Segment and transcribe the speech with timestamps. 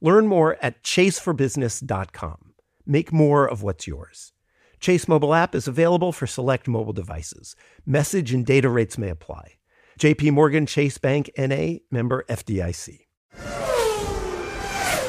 [0.00, 2.54] Learn more at chaseforbusiness.com.
[2.86, 4.32] Make more of what's yours.
[4.80, 7.56] Chase mobile app is available for select mobile devices.
[7.84, 9.54] Message and data rates may apply.
[9.98, 13.00] JP Morgan Chase Bank NA member FDIC.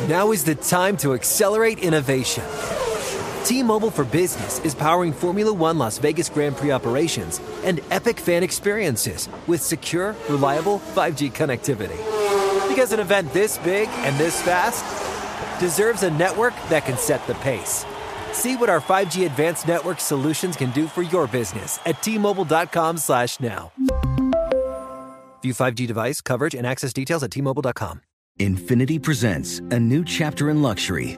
[0.08, 2.44] Now is the time to accelerate innovation.
[3.44, 8.44] T-Mobile for Business is powering Formula 1 Las Vegas Grand Prix operations and epic fan
[8.44, 12.29] experiences with secure, reliable 5G connectivity.
[12.80, 14.86] Because an event this big and this fast
[15.60, 17.86] deserves a network that can set the pace.
[18.32, 23.38] See what our 5G advanced network solutions can do for your business at T-Mobile.com slash
[23.42, 23.74] now.
[25.42, 28.00] View 5G device coverage and access details at T-Mobile.com.
[28.40, 31.18] Infiniti presents a new chapter in luxury,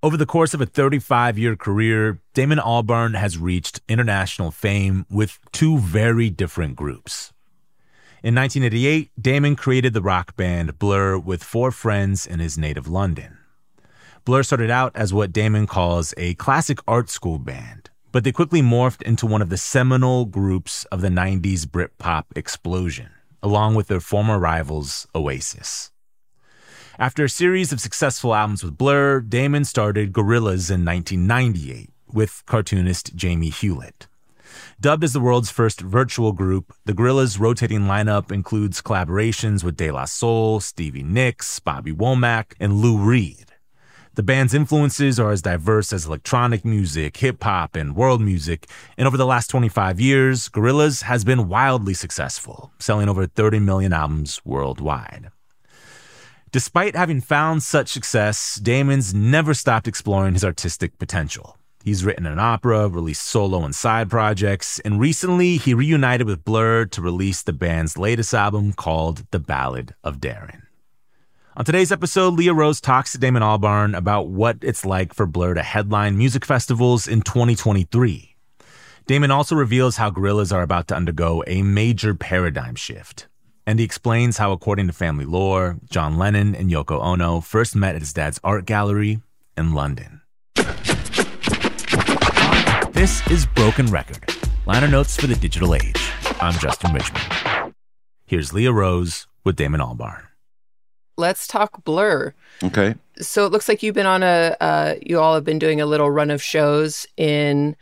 [0.00, 5.40] Over the course of a 35 year career, Damon Albarn has reached international fame with
[5.50, 7.32] two very different groups.
[8.22, 13.38] In 1988, Damon created the rock band Blur with four friends in his native London.
[14.24, 18.62] Blur started out as what Damon calls a classic art school band, but they quickly
[18.62, 23.10] morphed into one of the seminal groups of the 90s Britpop explosion,
[23.42, 25.90] along with their former rivals, Oasis.
[27.00, 33.14] After a series of successful albums with Blur, Damon started Gorillaz in 1998 with cartoonist
[33.14, 34.08] Jamie Hewlett.
[34.80, 39.92] Dubbed as the world's first virtual group, the Gorillaz' rotating lineup includes collaborations with De
[39.92, 43.52] La Soul, Stevie Nicks, Bobby Womack, and Lou Reed.
[44.14, 48.66] The band's influences are as diverse as electronic music, hip hop, and world music,
[48.96, 53.92] and over the last 25 years, Gorillaz has been wildly successful, selling over 30 million
[53.92, 55.30] albums worldwide.
[56.50, 61.58] Despite having found such success, Damon's never stopped exploring his artistic potential.
[61.84, 66.86] He's written an opera, released solo and side projects, and recently he reunited with Blur
[66.86, 70.62] to release the band's latest album called The Ballad of Darren.
[71.54, 75.52] On today's episode, Leah Rose talks to Damon Albarn about what it's like for Blur
[75.52, 78.36] to headline music festivals in 2023.
[79.06, 83.27] Damon also reveals how Gorillaz are about to undergo a major paradigm shift.
[83.68, 87.94] And he explains how, according to family lore, John Lennon and Yoko Ono first met
[87.94, 89.20] at his dad's art gallery
[89.58, 90.22] in London.
[92.92, 94.24] This is Broken Record,
[94.64, 96.10] liner notes for the digital age.
[96.40, 97.74] I'm Justin Richmond.
[98.24, 100.22] Here's Leah Rose with Damon Albarn.
[101.18, 102.32] Let's talk Blur.
[102.64, 102.94] Okay.
[103.20, 105.86] So it looks like you've been on a, uh, you all have been doing a
[105.86, 107.76] little run of shows in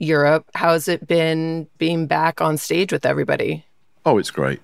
[0.00, 0.50] Europe.
[0.54, 3.64] How's it been being back on stage with everybody?
[4.04, 4.60] Oh, it's great.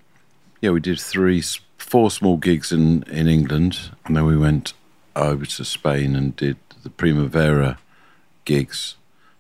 [0.65, 1.43] Yeah, we did three,
[1.77, 4.73] four small gigs in, in England, and then we went
[5.15, 7.77] over to Spain and did the Primavera
[8.47, 8.97] gigs.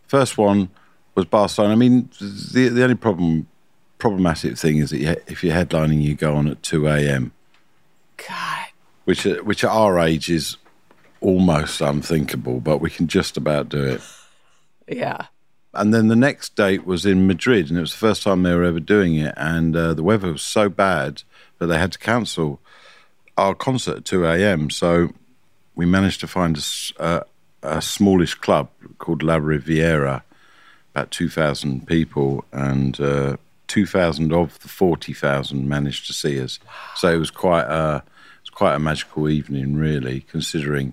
[0.06, 0.68] First one
[1.14, 1.72] was Barcelona.
[1.72, 3.46] I mean, the the only problem
[3.96, 7.32] problematic thing is that you, if you're headlining, you go on at two a.m.
[8.18, 8.66] God.
[9.06, 10.58] Which which at our age is
[11.22, 14.02] almost unthinkable, but we can just about do it.
[14.86, 15.28] Yeah.
[15.76, 18.54] And then the next date was in Madrid, and it was the first time they
[18.54, 19.34] were ever doing it.
[19.36, 21.22] And uh, the weather was so bad
[21.58, 22.60] that they had to cancel
[23.36, 24.70] our concert at 2 a.m.
[24.70, 25.10] So
[25.74, 26.56] we managed to find
[26.98, 27.24] a,
[27.62, 28.68] a smallish club
[28.98, 30.24] called La Riviera,
[30.94, 33.36] about 2,000 people, and uh,
[33.66, 36.60] 2,000 of the 40,000 managed to see us.
[36.96, 40.92] So it was quite a, it was quite a magical evening, really, considering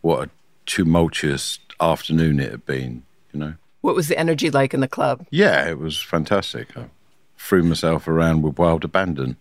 [0.00, 0.30] what a
[0.64, 3.02] tumultuous afternoon it had been,
[3.32, 3.54] you know.
[3.80, 5.26] What was the energy like in the club?
[5.30, 6.76] Yeah, it was fantastic.
[6.76, 6.86] I
[7.36, 9.36] threw myself around with wild abandon.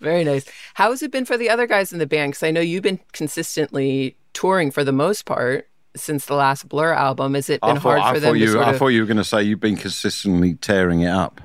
[0.00, 0.44] Very nice.
[0.74, 2.32] How has it been for the other guys in the band?
[2.32, 6.92] Because I know you've been consistently touring for the most part since the last Blur
[6.92, 7.34] album.
[7.34, 8.78] Has it been thought, hard for I them you, to sort I of...
[8.78, 11.40] thought you were going to say you've been consistently tearing it up.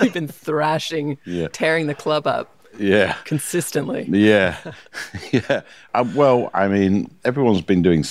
[0.01, 1.49] You've been thrashing, Yeah.
[1.53, 2.49] tearing the club up.
[2.79, 3.15] Yeah.
[3.25, 4.07] consistently.
[4.09, 4.57] Yeah,
[5.33, 5.61] yeah.
[5.93, 8.03] Uh, well, I mean, everyone's been doing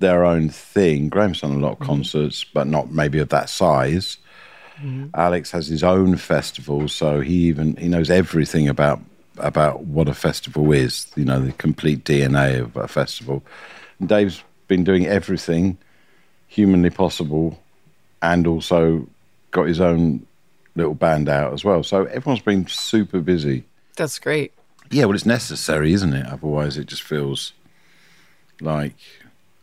[0.00, 1.08] their own thing.
[1.08, 1.86] Graham's done a lot of mm-hmm.
[1.86, 4.18] concerts, but not maybe of that size.
[4.78, 5.08] Mm-hmm.
[5.14, 9.00] Alex has his own festival, so he even he knows everything about
[9.36, 11.06] about what a festival is.
[11.16, 13.42] You know, the complete DNA of a festival.
[13.98, 15.76] And Dave's been doing everything
[16.48, 17.62] humanly possible,
[18.22, 19.06] and also
[19.50, 20.26] got his own
[20.74, 21.82] little band out as well.
[21.82, 23.64] So everyone's been super busy.
[23.96, 24.52] That's great.
[24.90, 26.26] Yeah, well, it's necessary, isn't it?
[26.26, 27.52] Otherwise, it just feels
[28.60, 28.96] like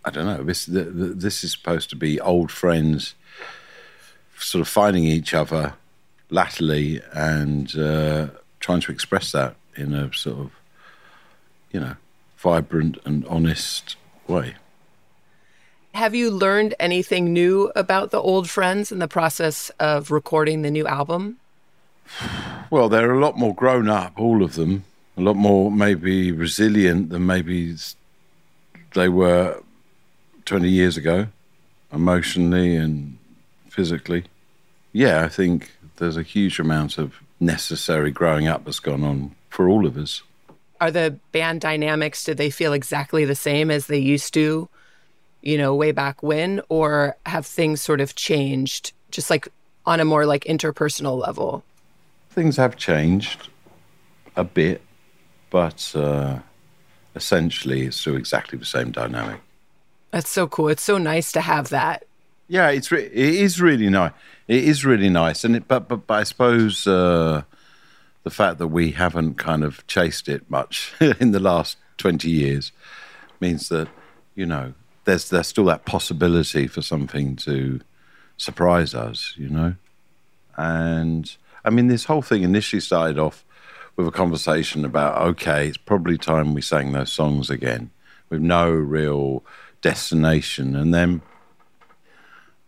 [0.08, 0.42] I don't know.
[0.42, 3.14] This the, the, this is supposed to be old friends,
[4.40, 5.74] sort of finding each other
[6.30, 8.28] latterly and uh,
[8.62, 10.52] trying to express that in a sort of,
[11.74, 11.98] you know,
[12.38, 13.98] vibrant and honest
[14.30, 14.56] way.
[15.94, 20.72] Have you learned anything new about the old friends in the process of recording the
[20.72, 21.38] new album?
[22.70, 24.84] Well, they're a lot more grown up, all of them.
[25.16, 27.78] A lot more maybe resilient than maybe
[28.94, 29.64] they were
[30.48, 31.28] 20 years ago,
[31.92, 33.18] emotionally and
[33.70, 34.24] physically.
[34.94, 39.70] Yeah, I think there's a huge amount of necessary growing up that's gone on for
[39.70, 40.24] all of us.
[40.80, 44.70] Are the band dynamics, do they feel exactly the same as they used to,
[45.42, 46.62] you know, way back when?
[46.70, 49.48] Or have things sort of changed, just like
[49.86, 51.64] on a more like interpersonal level?
[52.30, 53.50] Things have changed
[54.36, 54.82] a bit,
[55.50, 56.40] but uh,
[57.16, 59.42] essentially it's still exactly the same dynamic.
[60.12, 60.70] That's so cool.
[60.70, 62.06] It's so nice to have that.
[62.48, 64.14] Yeah, it's re- it is really nice.
[64.48, 67.44] It is really nice, and it, but, but but I suppose uh,
[68.24, 72.72] the fact that we haven't kind of chased it much in the last twenty years
[73.42, 73.90] means that
[74.34, 74.74] you know
[75.04, 77.82] there's there's still that possibility for something to
[78.38, 79.76] surprise us, you know.
[80.56, 81.30] And
[81.66, 83.44] I mean, this whole thing initially started off
[83.98, 87.92] with a conversation about okay, it's probably time we sang those songs again
[88.30, 89.44] with no real
[89.82, 91.22] destination, and then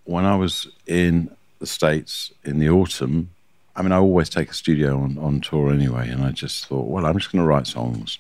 [0.06, 1.30] when I was in
[1.60, 3.30] the States in the autumn,
[3.76, 6.88] I mean, I always take a studio on, on tour anyway, and I just thought,
[6.88, 8.18] well, I'm just going to write songs.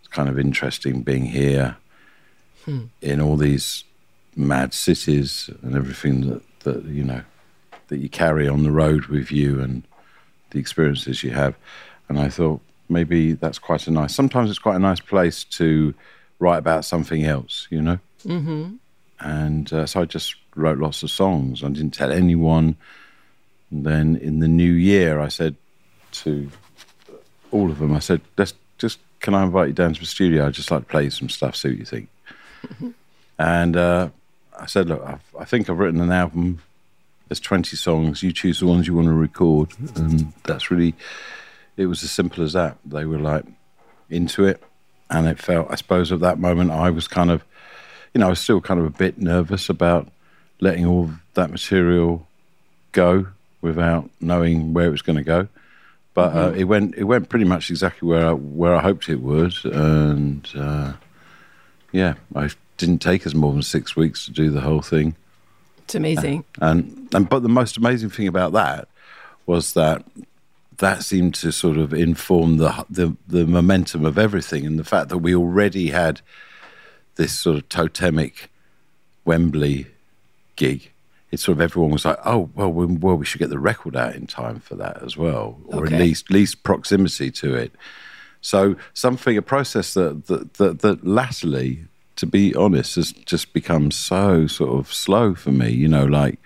[0.00, 1.76] It's kind of interesting being here
[2.64, 2.86] hmm.
[3.00, 3.84] in all these
[4.34, 7.22] mad cities and everything that, that, you know,
[7.88, 9.82] that you carry on the road with you and
[10.50, 11.54] the experiences you have.
[12.08, 15.94] And I thought maybe that's quite a nice, sometimes it's quite a nice place to
[16.42, 17.98] write about something else, you know?
[19.20, 21.62] and uh, so I just wrote lots of songs.
[21.62, 22.76] I didn't tell anyone.
[23.70, 25.54] And then in the new year, I said
[26.12, 26.50] to
[27.50, 30.46] all of them, I said, "Let's just can I invite you down to the studio?
[30.46, 32.08] I'd just like to play some stuff, see what you think."
[33.38, 34.08] and uh,
[34.58, 36.60] I said, "Look, I've, I think I've written an album.
[37.28, 38.22] There's 20 songs.
[38.22, 40.94] You choose the ones you want to record." And that's really,
[41.76, 42.76] it was as simple as that.
[42.84, 43.44] They were like
[44.10, 44.62] into it,
[45.12, 47.44] and it felt, I suppose, at that moment, I was kind of
[48.14, 50.08] you know, I was still kind of a bit nervous about
[50.60, 52.26] letting all that material
[52.92, 53.26] go
[53.62, 55.48] without knowing where it was going to go.
[56.14, 59.22] But uh, it went it went pretty much exactly where I, where I hoped it
[59.22, 60.92] would, and uh,
[61.90, 65.16] yeah, I didn't take us more than six weeks to do the whole thing.
[65.84, 66.44] It's amazing.
[66.60, 68.88] And and but the most amazing thing about that
[69.46, 70.04] was that
[70.82, 75.08] that seemed to sort of inform the the, the momentum of everything, and the fact
[75.10, 76.20] that we already had
[77.14, 78.50] this sort of totemic
[79.24, 79.86] Wembley
[80.56, 80.90] gig.
[81.30, 83.96] It's sort of everyone was like, oh well, we, well we should get the record
[83.96, 85.94] out in time for that as well, or Okay.
[85.94, 87.72] at least least proximity to it.
[88.40, 91.84] So something, a process that that that, that latterly,
[92.16, 95.70] to be honest, has just become so sort of slow for me.
[95.70, 96.40] You know, like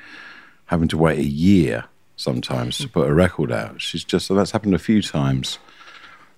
[0.67, 1.85] having to wait a year
[2.17, 3.81] sometimes to put a record out.
[3.81, 5.59] She's just, and that's happened a few times.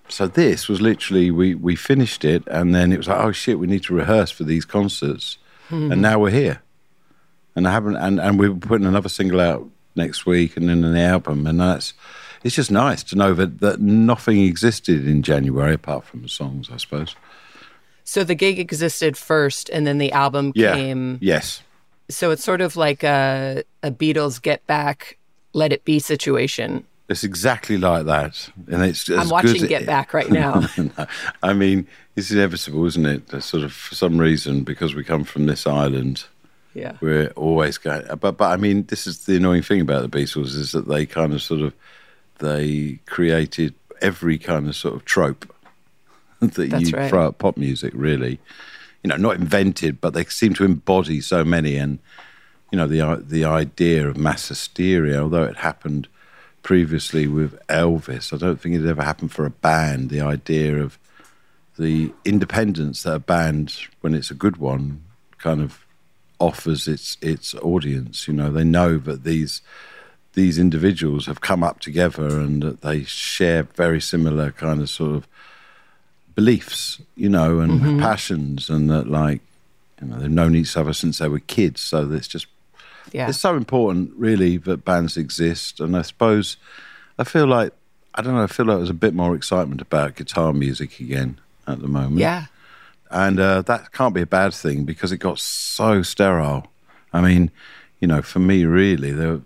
[0.09, 3.59] So this was literally we we finished it, and then it was like, oh shit,
[3.59, 5.93] we need to rehearse for these concerts, hmm.
[5.93, 6.63] and now we're here,
[7.55, 10.97] and I haven't, and and we're putting another single out next week, and then an
[10.97, 11.95] album, and that's.
[12.45, 16.71] It's just nice to know that, that nothing existed in January apart from the songs,
[16.73, 17.17] I suppose.
[18.05, 20.75] So the gig existed first and then the album Yeah.
[20.75, 21.19] came.
[21.21, 21.63] Yes.
[22.09, 25.19] So it's sort of like a, a Beatles get back,
[25.59, 26.85] let it be situation.
[27.09, 29.05] It's exactly like that, and it's.
[29.05, 30.63] Just I'm watching Get Back right now.
[31.43, 31.87] I mean,
[32.17, 33.29] it's inevitable, isn't it?
[33.29, 36.25] That sort of, for some reason, because we come from this island,
[36.75, 36.97] yeah.
[37.01, 38.05] we're always going.
[38.21, 41.07] But but I mean, this is the annoying thing about the Beatles is that they
[41.07, 41.73] kind of sort of
[42.41, 45.53] they created every kind of sort of trope
[46.41, 47.09] that That's you right.
[47.09, 47.93] throw at pop music.
[47.97, 48.39] Really,
[49.03, 51.77] you know, not invented, but they seem to embody so many.
[51.77, 52.01] And
[52.71, 56.09] you know, the the idea of mass hysteria, although it happened
[56.63, 58.33] previously with Elvis.
[58.33, 60.11] I don't think it ever happened for a band.
[60.11, 60.99] The idea of
[61.79, 65.03] the independence that a band, when it's a good one,
[65.39, 65.87] kind of
[66.39, 68.29] offers its its audience.
[68.29, 69.63] You know, they know that these
[70.35, 75.17] these individuals have come up together and that they share very similar kind of sort
[75.17, 75.27] of
[76.35, 78.01] beliefs, you know, and mm-hmm.
[78.01, 79.41] passions, and that like
[80.01, 81.81] you know they've known each other since they were kids.
[81.81, 82.47] So it's just
[83.13, 83.29] yeah.
[83.29, 85.81] it's so important, really, that bands exist.
[85.81, 86.57] And I suppose
[87.19, 87.73] I feel like
[88.15, 88.43] I don't know.
[88.43, 92.19] I feel like there's a bit more excitement about guitar music again at the moment.
[92.19, 92.47] Yeah,
[93.11, 96.67] and uh, that can't be a bad thing because it got so sterile.
[97.13, 97.51] I mean,
[98.01, 99.43] you know, for me, really, the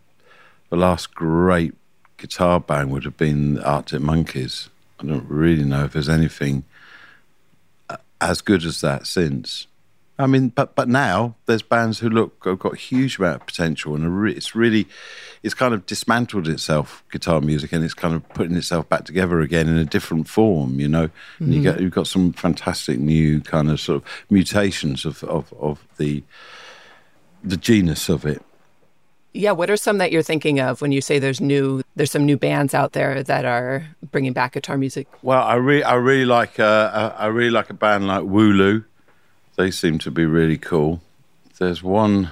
[0.71, 1.75] the last great
[2.17, 4.69] guitar band would have been Arctic Monkeys.
[5.01, 6.65] I don't really know if there's anything
[7.91, 9.67] uh, as good as that since.
[10.23, 13.47] I mean, but but now there's bands who look have got a huge amount of
[13.47, 14.87] potential, and re- it's really
[15.43, 19.41] it's kind of dismantled itself, guitar music, and it's kind of putting itself back together
[19.41, 20.79] again in a different form.
[20.79, 21.45] You know, mm-hmm.
[21.45, 25.53] and you get you've got some fantastic new kind of sort of mutations of of,
[25.61, 26.23] of the
[27.43, 28.43] the genus of it.
[29.35, 31.83] Yeah, what are some that you're thinking of when you say there's new?
[31.97, 35.09] There's some new bands out there that are bringing back guitar music.
[35.23, 38.85] Well, I really, I really like, uh, I really like a band like Wu-Lu.
[39.57, 41.03] They seem to be really cool.
[41.59, 42.31] There's one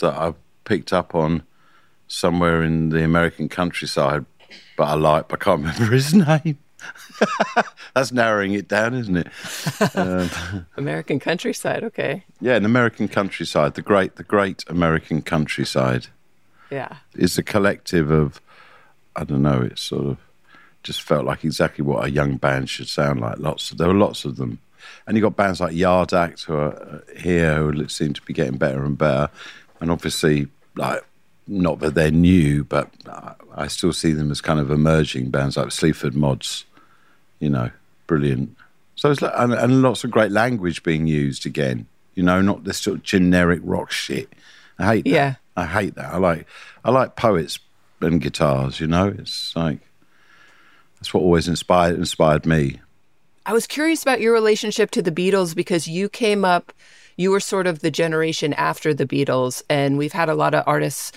[0.00, 1.42] that I've picked up on
[2.08, 4.24] somewhere in the American countryside,
[4.76, 6.58] but I like, but I can't remember his name.
[7.94, 9.28] That's narrowing it down, isn't it?
[9.94, 12.24] Um, American countryside, okay.
[12.40, 16.06] Yeah, an American countryside, the great, the great American countryside.
[16.70, 18.40] Yeah, is a collective of,
[19.16, 19.60] I don't know.
[19.60, 20.18] It's sort of
[20.82, 23.38] just felt like exactly what a young band should sound like.
[23.38, 24.58] Lots, of, there were lots of them,
[25.06, 28.32] and you got bands like Yard Act who are uh, here who seem to be
[28.32, 29.28] getting better and better,
[29.80, 31.04] and obviously like
[31.46, 32.90] not that they're new, but
[33.54, 36.64] I still see them as kind of emerging bands like Sleaford Mods
[37.40, 37.70] you know,
[38.06, 38.56] brilliant.
[38.94, 41.86] So it's like, and, and lots of great language being used again.
[42.14, 44.28] You know, not this sort of generic rock shit.
[44.78, 45.10] I hate that.
[45.10, 45.34] Yeah.
[45.56, 46.12] I hate that.
[46.12, 46.46] I like
[46.84, 47.58] I like poets
[48.00, 48.78] and guitars.
[48.78, 49.78] You know, it's like
[51.00, 52.80] that's what always inspired inspired me.
[53.46, 56.72] I was curious about your relationship to the Beatles because you came up,
[57.16, 60.62] you were sort of the generation after the Beatles, and we've had a lot of
[60.66, 61.12] artists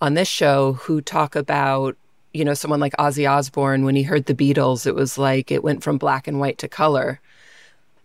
[0.00, 1.96] on this show who talk about
[2.36, 5.64] you know, someone like Ozzy Osbourne, when he heard the Beatles, it was like it
[5.64, 7.18] went from black and white to color.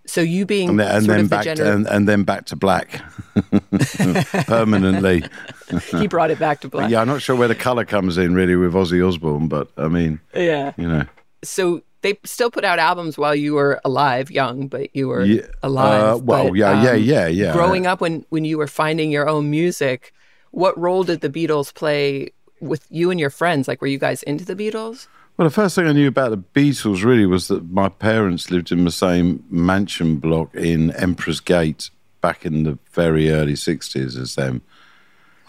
[0.06, 2.46] So you being and then, and then the back gener- to, and, and, then back
[2.48, 3.02] to black
[4.48, 5.24] permanently.
[5.92, 6.90] he brought it back to black.
[6.90, 9.88] yeah, I'm not sure where the color comes in really with Ozzy Osbourne, but I
[9.88, 11.06] mean, yeah, you know.
[11.44, 15.46] So they still put out albums while you were alive, young, but you were yeah,
[15.62, 16.02] alive.
[16.02, 17.54] Uh, well, but, yeah, um, yeah, yeah, yeah.
[17.54, 20.14] Growing up when when you were finding your own music,
[20.52, 23.68] what role did the Beatles play with you and your friends?
[23.68, 25.08] Like, were you guys into the Beatles?
[25.38, 28.72] Well, the first thing I knew about the Beatles really was that my parents lived
[28.72, 31.90] in the same mansion block in Emperor's Gate
[32.22, 34.62] back in the very early 60s as them.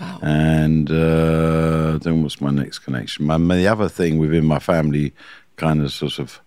[0.00, 0.18] Wow.
[0.22, 3.26] And uh, then what's my next connection?
[3.26, 5.12] My, the other thing within my family,
[5.56, 6.40] kind of sort of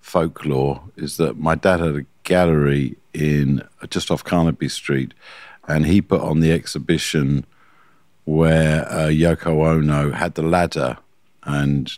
[0.00, 5.14] folklore, is that my dad had a gallery in just off Carnaby Street,
[5.66, 7.44] and he put on the exhibition
[8.24, 10.96] where uh, Yoko Ono had the ladder
[11.42, 11.96] and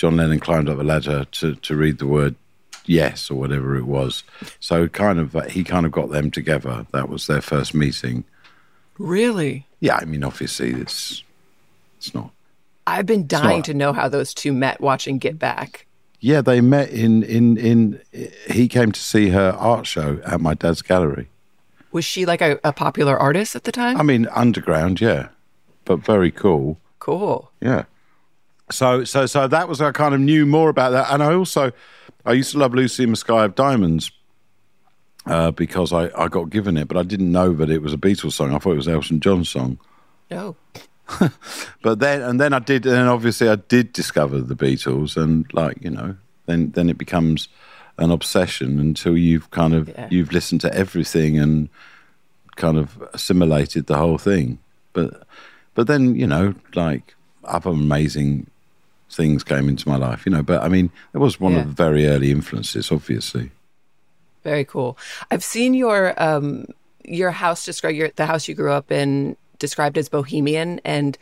[0.00, 2.34] John Lennon climbed up the ladder to, to read the word
[2.86, 4.24] yes or whatever it was.
[4.58, 6.86] So kind of uh, he kind of got them together.
[6.92, 8.24] That was their first meeting.
[8.96, 9.66] Really?
[9.80, 11.22] Yeah, I mean obviously it's
[11.98, 12.30] it's not
[12.86, 15.84] I've been dying to know how those two met watching Get Back.
[16.18, 18.00] Yeah, they met in in in
[18.48, 21.28] he came to see her art show at my dad's gallery.
[21.92, 23.98] Was she like a, a popular artist at the time?
[23.98, 25.28] I mean underground, yeah
[25.84, 26.78] but very cool.
[27.00, 27.50] Cool.
[27.60, 27.84] Yeah.
[28.70, 31.72] So so so that was I kind of knew more about that, and I also
[32.24, 34.10] I used to love Lucy in the Sky of Diamonds
[35.26, 37.98] uh, because I, I got given it, but I didn't know that it was a
[37.98, 38.54] Beatles song.
[38.54, 39.78] I thought it was Elton John's song.
[40.30, 40.56] No.
[41.82, 45.82] but then and then I did, and obviously I did discover the Beatles, and like
[45.82, 47.48] you know, then then it becomes
[47.98, 50.08] an obsession until you've kind of yeah.
[50.10, 51.68] you've listened to everything and
[52.56, 54.58] kind of assimilated the whole thing.
[54.92, 55.26] But
[55.74, 58.46] but then, you know, like other amazing
[59.10, 60.42] things came into my life, you know.
[60.42, 61.60] But I mean, it was one yeah.
[61.60, 63.50] of the very early influences, obviously.
[64.42, 64.96] Very cool.
[65.30, 66.66] I've seen your um,
[67.04, 71.18] your house described your the house you grew up in described as bohemian, and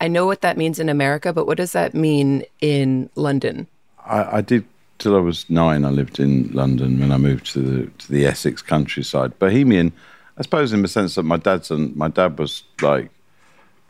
[0.00, 3.66] I know what that means in America, but what does that mean in London?
[4.06, 4.64] I, I did
[4.98, 5.84] till I was nine.
[5.84, 9.36] I lived in London when I moved to the to the Essex countryside.
[9.38, 9.92] Bohemian,
[10.38, 13.10] I suppose, in the sense that my dad's and my dad was like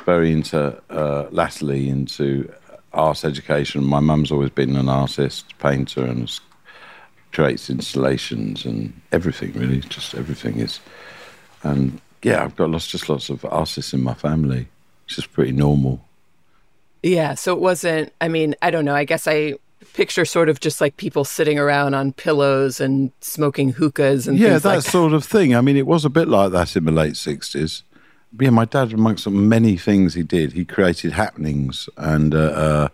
[0.04, 2.50] very into uh, latterly into
[2.92, 3.84] art education.
[3.84, 6.30] My mum's always been an artist, painter, and
[7.32, 9.52] creates installations and everything.
[9.52, 10.80] Really, just everything is.
[11.62, 14.68] And yeah, I've got lots, just lots of artists in my family.
[15.06, 16.04] It's just pretty normal.
[17.02, 17.34] Yeah.
[17.34, 18.94] So it wasn't, I mean, I don't know.
[18.94, 19.54] I guess I
[19.94, 24.50] picture sort of just like people sitting around on pillows and smoking hookahs and yeah,
[24.50, 24.90] things that like that.
[24.90, 25.54] sort of thing.
[25.54, 27.82] I mean, it was a bit like that in the late sixties.
[28.38, 32.88] Yeah, my dad, amongst many things he did, he created happenings and uh, uh,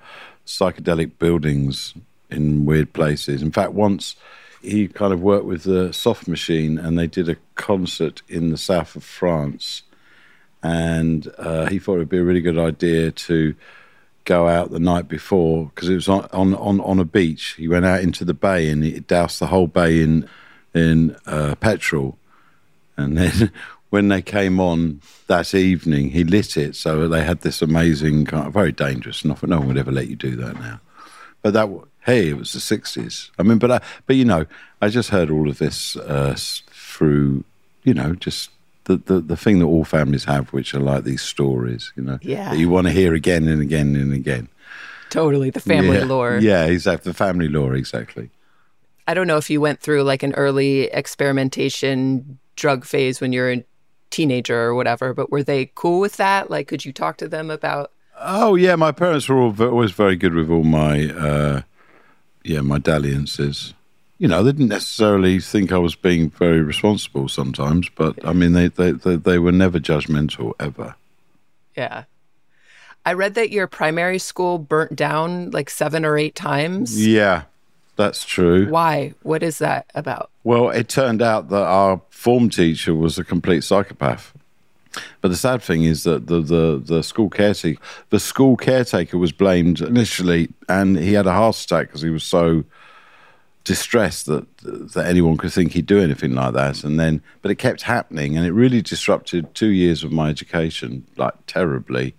[0.46, 1.94] psychedelic buildings
[2.30, 3.42] in weird places.
[3.42, 4.16] In fact, once
[4.62, 8.56] he kind of worked with the Soft Machine, and they did a concert in the
[8.56, 9.82] south of France,
[10.62, 13.54] and uh, he thought it would be a really good idea to
[14.24, 17.54] go out the night before because it was on, on, on, a beach.
[17.56, 20.28] He went out into the bay and he doused the whole bay in
[20.74, 22.18] in uh, petrol,
[22.96, 23.52] and then
[23.90, 26.76] when they came on that evening, he lit it.
[26.76, 29.24] So they had this amazing kind of very dangerous.
[29.24, 30.80] No, no one would ever let you do that now.
[31.42, 31.68] But that
[32.04, 33.30] hey, it was the sixties.
[33.38, 34.46] I mean, but I, but you know,
[34.82, 36.34] I just heard all of this uh,
[36.70, 37.44] through
[37.84, 38.50] you know just.
[38.84, 42.20] The, the, the thing that all families have, which are like these stories, you know,
[42.22, 42.50] Yeah.
[42.50, 44.46] that you want to hear again and again and again.
[45.10, 46.04] totally the family yeah.
[46.04, 46.38] lore.
[46.40, 47.10] Yeah, exactly.
[47.10, 48.30] The family lore, exactly.
[49.08, 53.50] I don't know if you went through like an early experimentation drug phase when you're
[53.50, 53.64] a
[54.10, 56.50] teenager or whatever, but were they cool with that?
[56.50, 57.92] Like, could you talk to them about?
[58.18, 61.62] Oh yeah, my parents were all, always very good with all my uh,
[62.44, 63.74] yeah my dalliances.
[64.18, 68.52] You know, they didn't necessarily think I was being very responsible sometimes, but I mean,
[68.52, 70.94] they they they, they were never judgmental ever.
[71.76, 72.04] Yeah.
[73.04, 77.06] I read that your primary school burnt down like seven or eight times.
[77.06, 77.42] Yeah,
[77.96, 78.68] that's true.
[78.68, 79.14] Why?
[79.22, 80.30] What is that about?
[80.44, 84.32] Well, it turned out that our form teacher was a complete psychopath.
[85.20, 89.32] But the sad thing is that the, the, the school caretaker the school caretaker was
[89.32, 92.64] blamed initially, and he had a heart attack because he was so
[93.64, 96.84] distressed that that anyone could think he'd do anything like that.
[96.84, 101.06] And then, but it kept happening, and it really disrupted two years of my education,
[101.16, 102.14] like terribly.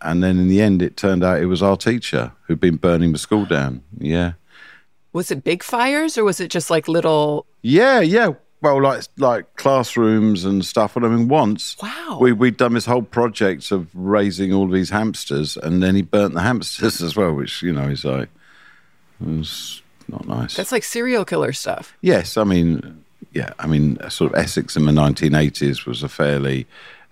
[0.00, 3.12] And then in the end, it turned out it was our teacher who'd been burning
[3.12, 3.82] the school down.
[3.98, 4.32] Yeah.
[5.12, 7.46] Was it big fires or was it just like little?
[7.62, 8.30] Yeah, yeah.
[8.60, 10.94] Well, like like classrooms and stuff.
[10.96, 12.18] And I mean, once Wow.
[12.20, 16.34] we we'd done this whole project of raising all these hamsters, and then he burnt
[16.34, 18.28] the hamsters as well, which you know is like
[19.20, 20.54] it was not nice.
[20.54, 21.96] That's like serial killer stuff.
[22.02, 26.66] yes, I mean, yeah, I mean, sort of Essex in the 1980s was a fairly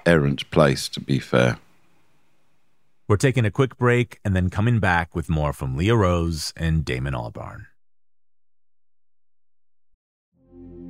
[0.07, 1.59] errant place, to be fair.
[3.09, 6.85] We're taking a quick break and then coming back with more from Leah Rose and
[6.85, 7.67] Damon Albarn.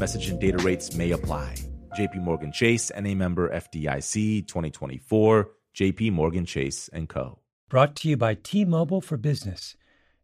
[0.00, 1.54] Message and data rates may apply.
[1.96, 7.38] JP Morgan Chase and a member FDIC 2024, JP Morgan Chase and Co.
[7.68, 9.76] brought to you by T Mobile for Business.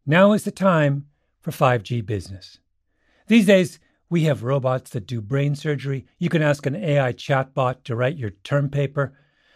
[0.05, 1.05] Now is the time
[1.39, 2.59] for 5G business.
[3.27, 3.79] These days,
[4.09, 6.05] we have robots that do brain surgery.
[6.19, 9.13] You can ask an AI chatbot to write your term paper.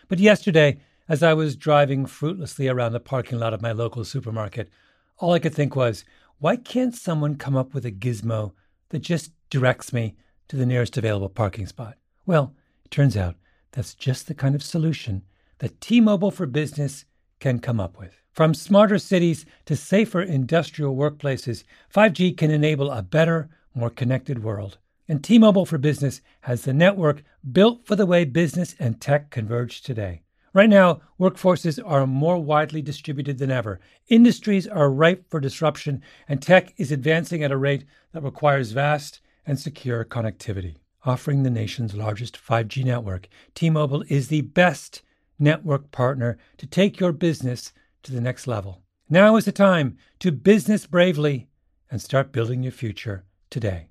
[0.07, 4.69] But yesterday, as I was driving fruitlessly around the parking lot of my local supermarket,
[5.17, 6.05] all I could think was,
[6.39, 8.53] why can't someone come up with a gizmo
[8.89, 10.15] that just directs me
[10.47, 11.97] to the nearest available parking spot?
[12.25, 13.35] Well, it turns out
[13.71, 15.23] that's just the kind of solution
[15.59, 17.05] that T Mobile for Business
[17.39, 18.21] can come up with.
[18.31, 24.77] From smarter cities to safer industrial workplaces, 5G can enable a better, more connected world.
[25.07, 29.29] And T Mobile for Business has the network built for the way business and tech
[29.29, 30.23] converge today.
[30.55, 33.81] Right now, workforces are more widely distributed than ever.
[34.07, 39.19] Industries are ripe for disruption, and tech is advancing at a rate that requires vast
[39.45, 40.77] and secure connectivity.
[41.03, 45.01] Offering the nation's largest 5G network, T Mobile is the best
[45.37, 48.81] network partner to take your business to the next level.
[49.09, 51.49] Now is the time to business bravely
[51.91, 53.89] and start building your future today.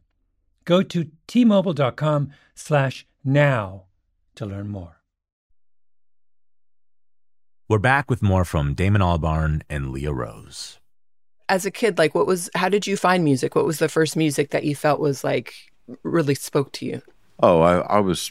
[0.64, 3.84] Go to tmobile.com slash now
[4.36, 5.03] to learn more.
[7.66, 10.80] We're back with more from Damon Albarn and Leah Rose.
[11.48, 13.54] As a kid, like what was how did you find music?
[13.54, 15.54] What was the first music that you felt was like
[16.02, 17.00] really spoke to you?
[17.40, 18.30] Oh, I, I was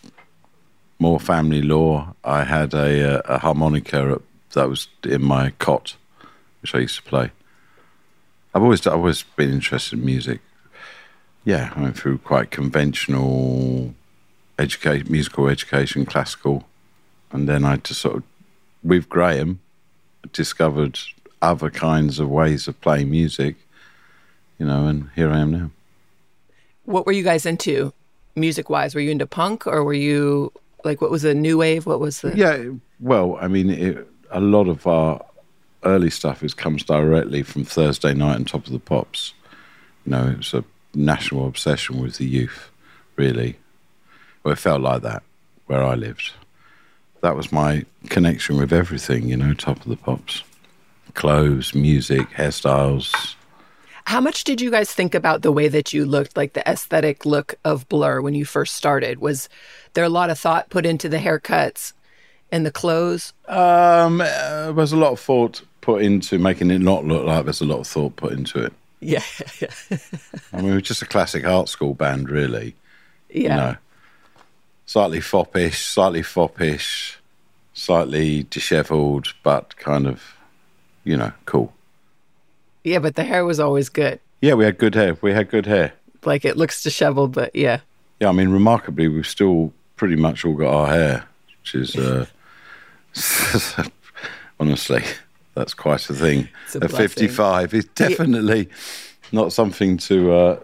[0.99, 2.13] more family law.
[2.23, 4.21] I had a, a harmonica
[4.53, 5.95] that was in my cot,
[6.61, 7.31] which I used to play.
[8.53, 10.41] I've always I've always been interested in music.
[11.43, 13.95] Yeah, I went through quite conventional
[14.59, 16.65] education, musical education, classical,
[17.31, 18.23] and then I just sort of
[18.83, 19.59] with Graham,
[20.31, 20.99] discovered
[21.41, 23.55] other kinds of ways of playing music,
[24.59, 25.71] you know, and here I am now.
[26.85, 27.93] What were you guys into
[28.35, 28.95] music wise?
[28.95, 30.51] Were you into punk or were you
[30.83, 31.85] like, what was the new wave?
[31.85, 32.35] What was the.
[32.35, 35.23] Yeah, well, I mean, it, a lot of our
[35.83, 39.33] early stuff is comes directly from Thursday night and Top of the Pops.
[40.05, 42.69] You know, it's a national obsession with the youth,
[43.15, 43.57] really.
[44.43, 45.23] Well, it felt like that
[45.67, 46.31] where I lived
[47.23, 50.43] that was my connection with everything, you know, top of the pops.
[51.13, 53.35] Clothes, music, hairstyles.
[54.03, 57.25] How much did you guys think about the way that you looked, like the aesthetic
[57.25, 59.19] look of Blur when you first started?
[59.19, 59.47] Was
[59.93, 61.93] there a lot of thought put into the haircuts
[62.51, 63.31] and the clothes?
[63.47, 67.45] Um, uh, there was a lot of thought put into making it not look like
[67.45, 68.73] there's a lot of thought put into it.
[68.99, 69.23] Yeah.
[70.51, 72.75] I mean, we're just a classic art school band, really.
[73.29, 73.41] Yeah.
[73.41, 73.75] You know,
[74.85, 77.17] slightly foppish, slightly foppish,
[77.73, 80.35] slightly dishevelled, but kind of,
[81.03, 81.73] you know, cool.
[82.83, 84.19] Yeah, but the hair was always good.
[84.41, 85.17] Yeah, we had good hair.
[85.21, 85.93] We had good hair.
[86.25, 87.79] Like it looks disheveled, but yeah.
[88.19, 91.25] Yeah, I mean, remarkably, we've still pretty much all got our hair,
[91.59, 92.25] which is, uh,
[94.59, 95.03] honestly,
[95.55, 96.49] that's quite a thing.
[96.75, 98.73] A At 55, it's definitely yeah.
[99.31, 100.59] not something to uh,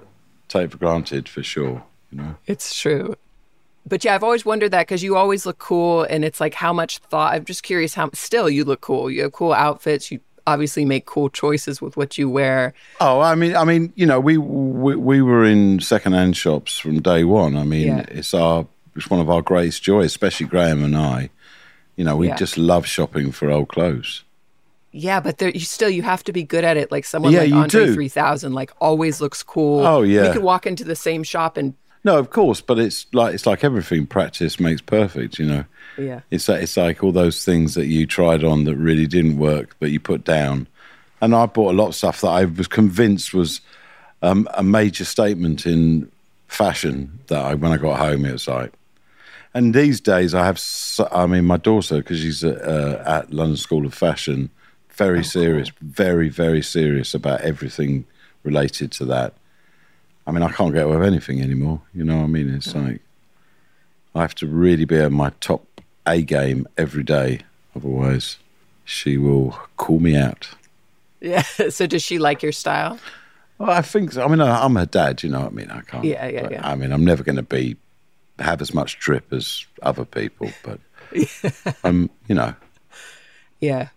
[0.47, 1.84] take for granted, for sure.
[2.12, 3.15] You know, it's true.
[3.86, 6.74] But yeah, I've always wondered that because you always look cool, and it's like how
[6.74, 7.34] much thought.
[7.34, 9.10] I'm just curious how still you look cool.
[9.10, 10.12] You have cool outfits.
[10.12, 12.74] You obviously make cool choices with what you wear.
[13.00, 17.02] Oh, I mean, I mean, you know, we we, we were in secondhand shops from
[17.02, 17.56] day one.
[17.56, 18.06] I mean, yeah.
[18.10, 21.30] it's our it's one of our greatest joys, especially Graham and I.
[21.96, 22.36] You know, we yeah.
[22.36, 24.24] just love shopping for old clothes.
[24.92, 26.92] Yeah, but there, you still you have to be good at it.
[26.92, 29.86] Like someone yeah, like Andre three thousand, like always looks cool.
[29.86, 33.05] Oh yeah, we could walk into the same shop and no, of course, but it's
[33.13, 34.07] like it's like everything.
[34.07, 35.39] Practice makes perfect.
[35.39, 35.65] You know.
[35.97, 36.21] Yeah.
[36.31, 39.75] It's like, it's like all those things that you tried on that really didn't work,
[39.79, 40.67] but you put down.
[41.19, 43.59] And I bought a lot of stuff that I was convinced was
[44.21, 46.09] um, a major statement in
[46.47, 47.19] fashion.
[47.27, 48.71] That I, when I got home, it was like.
[49.53, 50.62] And these days, I have.
[51.12, 54.49] I mean, my daughter, because she's uh, at London School of Fashion,
[54.91, 55.89] very oh, serious, cool.
[55.89, 58.05] very very serious about everything
[58.43, 59.33] related to that.
[60.30, 61.82] I mean, I can't get away with anything anymore.
[61.92, 62.54] You know what I mean?
[62.54, 63.02] It's like
[64.13, 65.65] I have to really be at my top
[66.06, 67.39] A game every day.
[67.76, 68.38] Otherwise,
[68.86, 70.50] she will call me out.
[71.20, 71.42] Yeah.
[71.72, 73.00] So does she like your style?
[73.58, 74.24] Well, I think so.
[74.24, 75.24] I mean, I'm her dad.
[75.24, 75.72] You know what I mean?
[75.72, 76.06] I can't.
[76.06, 76.62] Yeah, yeah, yeah.
[76.63, 77.76] I mean, I'm never going to be
[78.38, 80.80] have as much drip as other people, but
[81.84, 82.54] um, you know.
[83.62, 83.89] Yeah.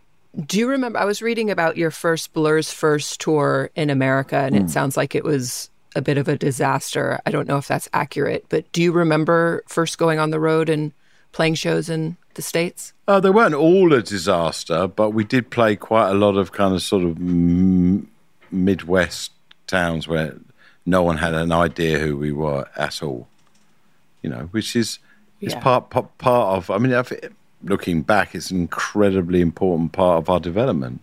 [0.46, 0.98] Do you remember?
[0.98, 4.64] I was reading about your first Blur's first tour in America, and mm.
[4.64, 7.20] it sounds like it was a bit of a disaster.
[7.26, 10.68] I don't know if that's accurate, but do you remember first going on the road
[10.68, 10.92] and
[11.32, 12.92] playing shows in the States?
[13.08, 16.74] Uh, they weren't all a disaster, but we did play quite a lot of kind
[16.74, 18.08] of sort of m-
[18.50, 19.32] Midwest
[19.66, 20.36] towns where
[20.84, 23.28] no one had an idea who we were at all.
[24.22, 24.98] You know, which is
[25.40, 25.60] is yeah.
[25.60, 26.70] part, part part of.
[26.70, 26.94] I mean,
[27.64, 31.00] looking back, it's an incredibly important part of our development.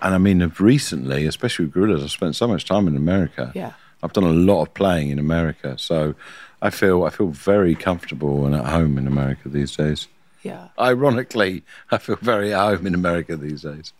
[0.00, 3.52] And I mean, of recently, especially with Gorillaz, I've spent so much time in America.
[3.54, 3.72] Yeah.
[4.02, 6.14] I've done a lot of playing in America, so
[6.62, 10.06] I feel I feel very comfortable and at home in America these days.
[10.42, 10.68] Yeah.
[10.78, 13.92] Ironically, I feel very at home in America these days.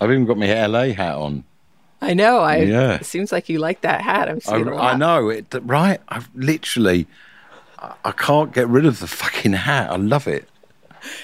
[0.00, 1.44] I've even got my LA hat on.
[2.02, 2.38] I know.
[2.40, 2.94] I Yeah.
[2.94, 4.28] it seems like you like that hat.
[4.28, 4.94] I'm I, seeing a lot.
[4.94, 6.00] I know it, right?
[6.08, 7.06] I've literally,
[7.78, 9.90] I- I can't get rid of the fucking hat.
[9.90, 10.48] I love it.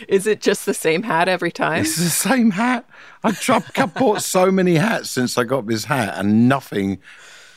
[0.08, 1.82] Is it just the same hat every time?
[1.82, 2.84] It's the same hat.
[3.24, 3.38] I've,
[3.76, 6.98] I've bought so many hats since I got this hat, and nothing,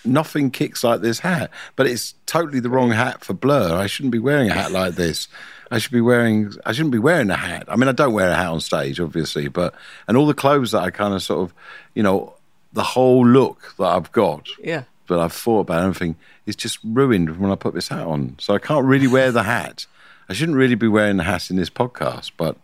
[0.06, 1.50] nothing kicks like this hat.
[1.76, 3.76] But it's totally the wrong hat for Blur.
[3.76, 5.28] I shouldn't be wearing a hat like this.
[5.72, 6.54] I should be wearing.
[6.66, 7.66] I shouldn't be wearing a hat.
[7.68, 9.74] I mean, I don't wear a hat on stage, obviously, but
[10.08, 11.54] and all the clothes that I kind of sort of,
[11.96, 12.36] you know,
[12.74, 14.48] the whole look that I've got.
[14.60, 14.84] Yeah.
[15.08, 16.16] But I've thought about everything.
[16.46, 18.36] It's just ruined when I put this hat on.
[18.40, 19.86] So I can't really wear the hat.
[20.30, 22.56] I shouldn't really be wearing the hat in this podcast, but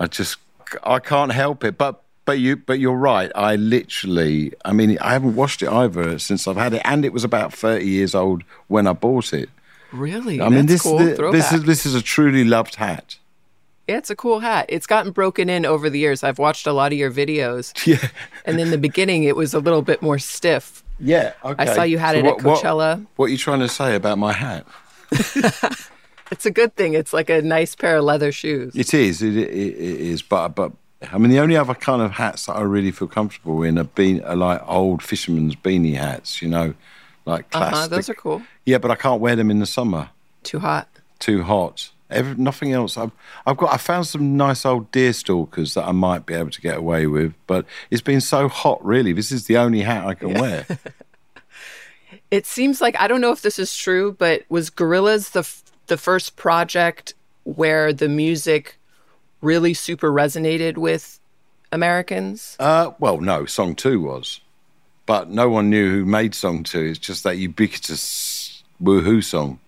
[0.00, 0.38] I just
[0.82, 1.76] I can't help it.
[1.76, 3.32] But but you but you're right.
[3.34, 7.12] I literally I mean I haven't washed it either since I've had it, and it
[7.12, 9.48] was about thirty years old when I bought it.
[9.92, 10.40] Really?
[10.42, 10.98] I mean That's this cool.
[10.98, 13.16] thi- this is this is a truly loved hat.
[13.88, 14.66] Yeah, it's a cool hat.
[14.68, 16.24] It's gotten broken in over the years.
[16.24, 17.72] I've watched a lot of your videos.
[17.86, 18.08] Yeah.
[18.44, 20.82] And in the beginning, it was a little bit more stiff.
[20.98, 21.62] Yeah, okay.
[21.62, 22.98] I saw you had it at Coachella.
[22.98, 24.66] What, what are you trying to say about my hat?
[26.30, 26.94] It's a good thing.
[26.94, 28.74] It's like a nice pair of leather shoes.
[28.74, 29.22] It is.
[29.22, 30.22] It, it, it is.
[30.22, 30.72] But but
[31.12, 33.84] I mean, the only other kind of hats that I really feel comfortable in are,
[33.84, 36.40] bean, are like old fisherman's beanie hats.
[36.40, 36.74] You know,
[37.26, 38.42] like Uh-huh, Those are cool.
[38.64, 40.10] Yeah, but I can't wear them in the summer.
[40.42, 40.88] Too hot.
[41.18, 41.90] Too hot.
[42.08, 42.96] Every, nothing else.
[42.96, 43.10] I've
[43.46, 43.72] I've got.
[43.74, 47.06] I found some nice old deer stalkers that I might be able to get away
[47.06, 48.84] with, but it's been so hot.
[48.84, 50.66] Really, this is the only hat I can wear.
[52.30, 55.62] It seems like I don't know if this is true, but was Gorillaz the f-
[55.86, 58.78] the first project where the music
[59.46, 61.20] really super resonated with
[61.72, 62.56] Americans?
[62.58, 64.40] Uh, well, no, song two was,
[65.06, 66.80] but no one knew who made song two.
[66.80, 69.60] It's just that ubiquitous woohoo song.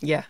[0.00, 0.24] Yeah.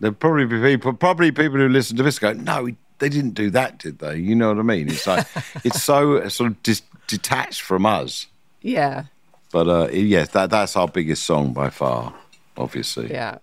[0.00, 2.68] There'll probably be people, probably people who listen to this go, no,
[3.00, 4.16] they didn't do that, did they?
[4.16, 4.88] You know what I mean?
[4.88, 5.26] It's like
[5.64, 8.26] it's so uh, sort of dis- detached from us.
[8.62, 9.04] Yeah.
[9.50, 12.14] But uh, yes, that that's our biggest song by far,
[12.56, 13.10] obviously.
[13.10, 13.38] Yeah.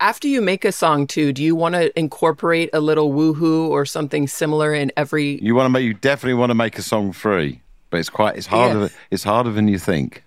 [0.00, 3.86] After you make a song too, do you want to incorporate a little woohoo or
[3.86, 7.12] something similar in every You want to make, you definitely want to make a song
[7.12, 8.88] free, but it's quite, it's harder, Yeah.
[9.10, 10.24] it's harder than you think.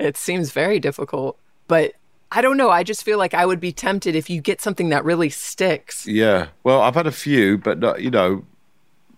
[0.00, 1.94] It seems very difficult, but
[2.30, 2.70] I don't know.
[2.70, 6.06] I just feel like I would be tempted if you get something that really sticks.
[6.06, 6.48] Yeah.
[6.62, 8.44] Well, I've had a few, but not, you know,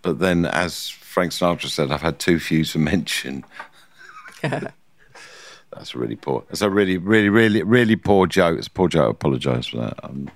[0.01, 3.43] but then as Frank Sinatra said, I've had too few to mention.
[5.73, 6.43] That's really poor.
[6.47, 8.57] That's a really, really, really, really poor joke.
[8.57, 9.07] It's a poor joke.
[9.07, 10.03] I apologise for that.
[10.03, 10.29] Um,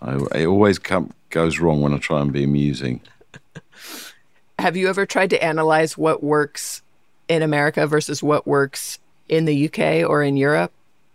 [0.00, 3.00] I, it always come, goes wrong when I try and be amusing.
[4.58, 6.82] Have you ever tried to analyze what works
[7.28, 10.72] in America versus what works in the UK or in Europe?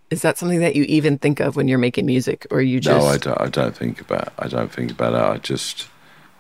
[0.10, 2.98] Is that something that you even think of when you're making music, or you just?
[3.00, 3.40] No, I don't.
[3.42, 4.34] I don't think about.
[4.40, 5.36] I don't think about it.
[5.36, 5.88] I just,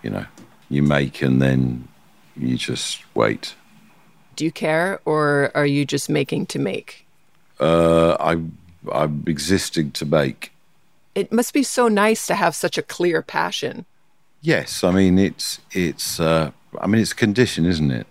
[0.01, 0.25] you know,
[0.69, 1.87] you make and then
[2.35, 3.53] you just wait.
[4.39, 7.05] Do you care, or are you just making to make?
[7.59, 8.37] Uh, I,
[8.89, 10.53] I'm existing to make.
[11.13, 13.85] It must be so nice to have such a clear passion.
[14.39, 16.21] Yes, I mean it's it's.
[16.21, 18.07] Uh, I mean it's a condition, isn't it?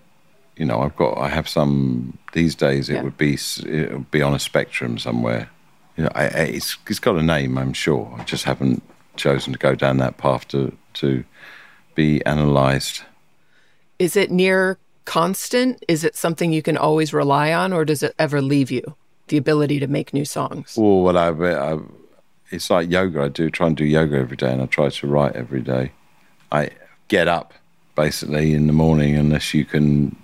[0.58, 1.16] You know, I've got.
[1.16, 2.90] I have some these days.
[2.90, 3.04] It Yeah.
[3.04, 3.38] would be.
[3.64, 5.48] It would be on a spectrum somewhere.
[5.96, 7.56] You know, I, I, it's it's got a name.
[7.56, 8.14] I'm sure.
[8.18, 8.82] I just haven't
[9.16, 11.24] chosen to go down that path to to
[11.94, 13.02] be analysed.
[13.98, 14.76] Is it near
[15.08, 15.82] constant?
[15.88, 18.94] Is it something you can always rely on, or does it ever leave you?
[19.28, 20.76] The ability to make new songs.
[20.76, 21.78] Or what I, I,
[22.50, 23.22] it's like yoga.
[23.22, 25.92] I do try and do yoga every day, and I try to write every day.
[26.52, 26.70] I
[27.08, 27.54] get up
[27.96, 30.14] basically in the morning, unless you can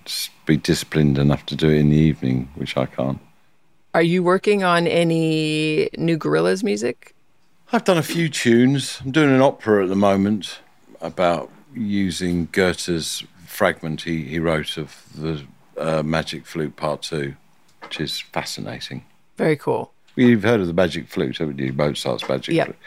[0.44, 3.18] be disciplined enough to do it in the evening, which I can't.
[3.94, 7.14] Are you working on any new Gorillaz music?
[7.72, 9.00] I've done a few tunes.
[9.02, 10.58] I'm doing an opera at the moment
[11.00, 15.42] about using Goethe's fragment he, he wrote of the
[15.78, 17.36] uh, Magic Flute Part Two,
[17.82, 19.04] which is fascinating.
[19.36, 19.92] Very cool.
[20.16, 21.72] You've heard of the Magic Flute, haven't you?
[21.72, 22.64] Mozart's Magic Yeah.
[22.64, 22.78] Flute.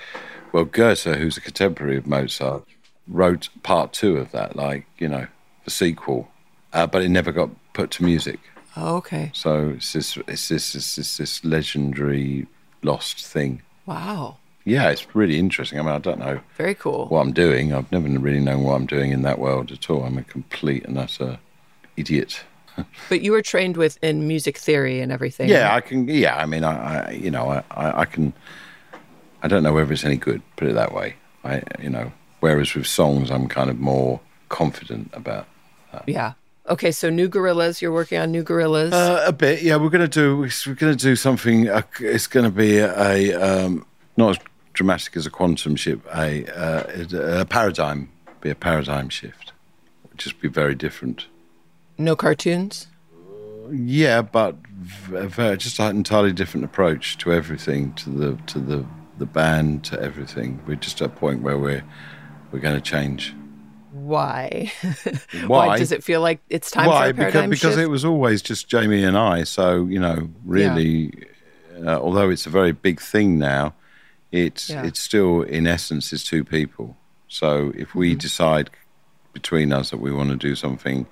[0.53, 2.63] Well, Goethe, who's a contemporary of Mozart,
[3.07, 5.27] wrote Part Two of that, like you know,
[5.63, 6.29] the sequel,
[6.73, 8.39] uh, but it never got put to music.
[8.75, 9.31] Oh, okay.
[9.33, 12.45] So it's this, it's this, it's this, this legendary
[12.83, 13.61] lost thing.
[13.85, 14.37] Wow.
[14.67, 15.79] Yeah, it's really interesting.
[15.79, 17.07] I mean, I don't know Very cool.
[17.07, 17.73] what I'm doing.
[17.73, 20.03] I've never really known what I'm doing in that world at all.
[20.03, 21.39] I'm a complete and utter
[21.95, 22.43] idiot.
[23.09, 25.49] But you were trained with in music theory and everything.
[25.49, 26.07] Yeah, I can.
[26.07, 28.33] Yeah, I mean, I, I you know, I, I, I can.
[29.41, 30.43] I don't know whether it's any good.
[30.57, 31.15] Put it that way.
[31.43, 35.47] I, you know, Whereas with songs, I'm kind of more confident about.
[35.91, 36.03] That.
[36.07, 36.33] Yeah.
[36.69, 37.81] Okay, so new Gorillaz.
[37.81, 38.91] You're working on new Gorillaz.
[38.91, 39.77] Uh, a bit, yeah.
[39.77, 40.37] We're gonna do.
[40.37, 41.69] We're gonna do something.
[41.69, 43.85] Uh, it's gonna be a, um,
[44.17, 44.37] not as
[44.77, 45.99] dramatic as a quantum ship.
[46.15, 48.09] A, uh, a paradigm.
[48.41, 49.51] Be a paradigm shift.
[50.15, 51.25] Just be very different.
[51.97, 52.87] No cartoons.
[53.71, 58.85] Yeah, but very, just an entirely different approach to everything, to the to the
[59.17, 60.61] the band, to everything.
[60.65, 61.83] We're just at a point where we're
[62.51, 63.35] we're going to change.
[63.91, 64.71] Why?
[65.47, 65.67] Why?
[65.67, 67.07] Why does it feel like it's time Why?
[67.07, 69.43] for a paradigm because because it was always just Jamie and I.
[69.43, 71.11] So you know, really,
[71.83, 73.73] uh, although it's a very big thing now,
[74.31, 74.83] it's Yeah.
[74.85, 76.95] it's still in essence is two people.
[77.27, 78.19] So if we Mm-hmm.
[78.19, 78.69] decide
[79.33, 81.05] between us that we want to do something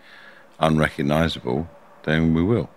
[0.60, 1.68] unrecognizable,
[2.04, 2.70] then we will.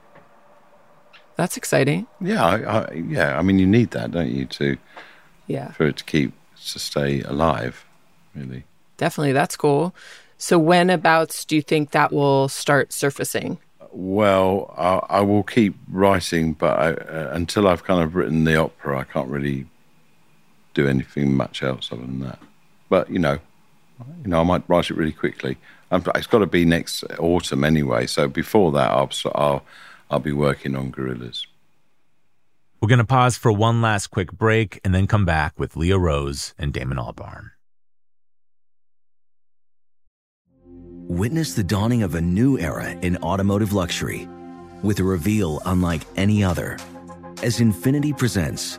[1.36, 2.06] That's exciting.
[2.20, 3.38] Yeah, I, I, yeah.
[3.38, 4.76] I mean, you need that, don't you, to
[5.46, 6.32] Yeah, for it to keep
[6.72, 7.84] to stay alive,
[8.34, 8.64] really.
[8.96, 9.32] definitely.
[9.32, 9.94] That's cool.
[10.36, 13.58] So when abouts do you think that will start surfacing?
[13.92, 18.56] Well, I, I will keep writing, but I, uh, until I've kind of written the
[18.56, 19.66] opera, I can't really
[20.74, 22.38] do anything much else other than that.
[22.88, 23.38] But you know,
[24.22, 25.56] you know, I might write it really quickly.
[25.90, 28.06] i it's got to be next autumn anyway.
[28.06, 29.64] So before that, I'll I'll,
[30.10, 31.46] I'll be working on Gorillaz.
[32.80, 35.98] We're going to pause for one last quick break and then come back with Leah
[35.98, 37.50] Rose and Damon Albarn.
[41.08, 44.28] Witness the dawning of a new era in automotive luxury
[44.82, 46.78] with a reveal unlike any other
[47.42, 48.78] as Infiniti presents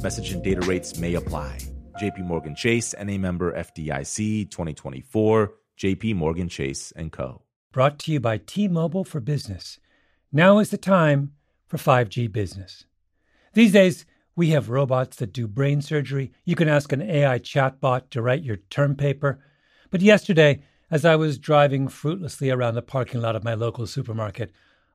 [0.00, 1.58] Message and data rates may apply.
[2.00, 7.42] JP Morgan Chase and a member FDIC 2024, JP Morgan Chase and Co.
[7.72, 9.78] Brought to you by T Mobile for Business.
[10.32, 11.32] Now is the time
[11.66, 12.84] for 5G business.
[13.54, 16.32] These days, we have robots that do brain surgery.
[16.44, 19.38] You can ask an AI chatbot to write your term paper.
[19.90, 24.50] But yesterday, as I was driving fruitlessly around the parking lot of my local supermarket,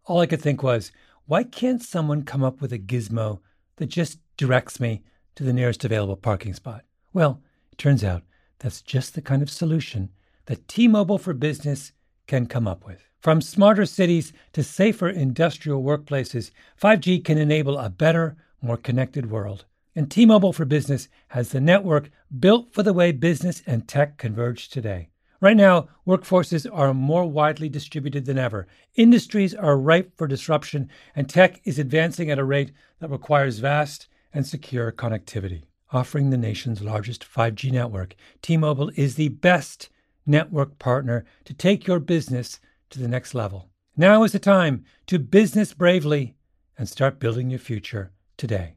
[0.05, 0.91] all I could think was,
[1.25, 3.39] why can't someone come up with a gizmo
[3.77, 5.03] that just directs me
[5.35, 6.83] to the nearest available parking spot?
[7.13, 8.23] Well, it turns out
[8.59, 10.09] that's just the kind of solution
[10.45, 11.91] that T Mobile for Business
[12.27, 13.03] can come up with.
[13.19, 19.65] From smarter cities to safer industrial workplaces, 5G can enable a better, more connected world.
[19.95, 22.09] And T Mobile for Business has the network
[22.39, 25.09] built for the way business and tech converge today.
[25.39, 28.67] Right now, workforces are more widely distributed than ever.
[28.95, 34.07] Industries are ripe for disruption, and tech is advancing at a rate that requires vast
[34.33, 35.63] and secure connectivity.
[35.91, 39.89] Offering the nation's largest 5G network, T Mobile is the best
[40.25, 42.59] network partner to take your business
[42.89, 43.69] to the next level.
[43.95, 46.35] Now is the time to business bravely
[46.77, 48.75] and start building your future today.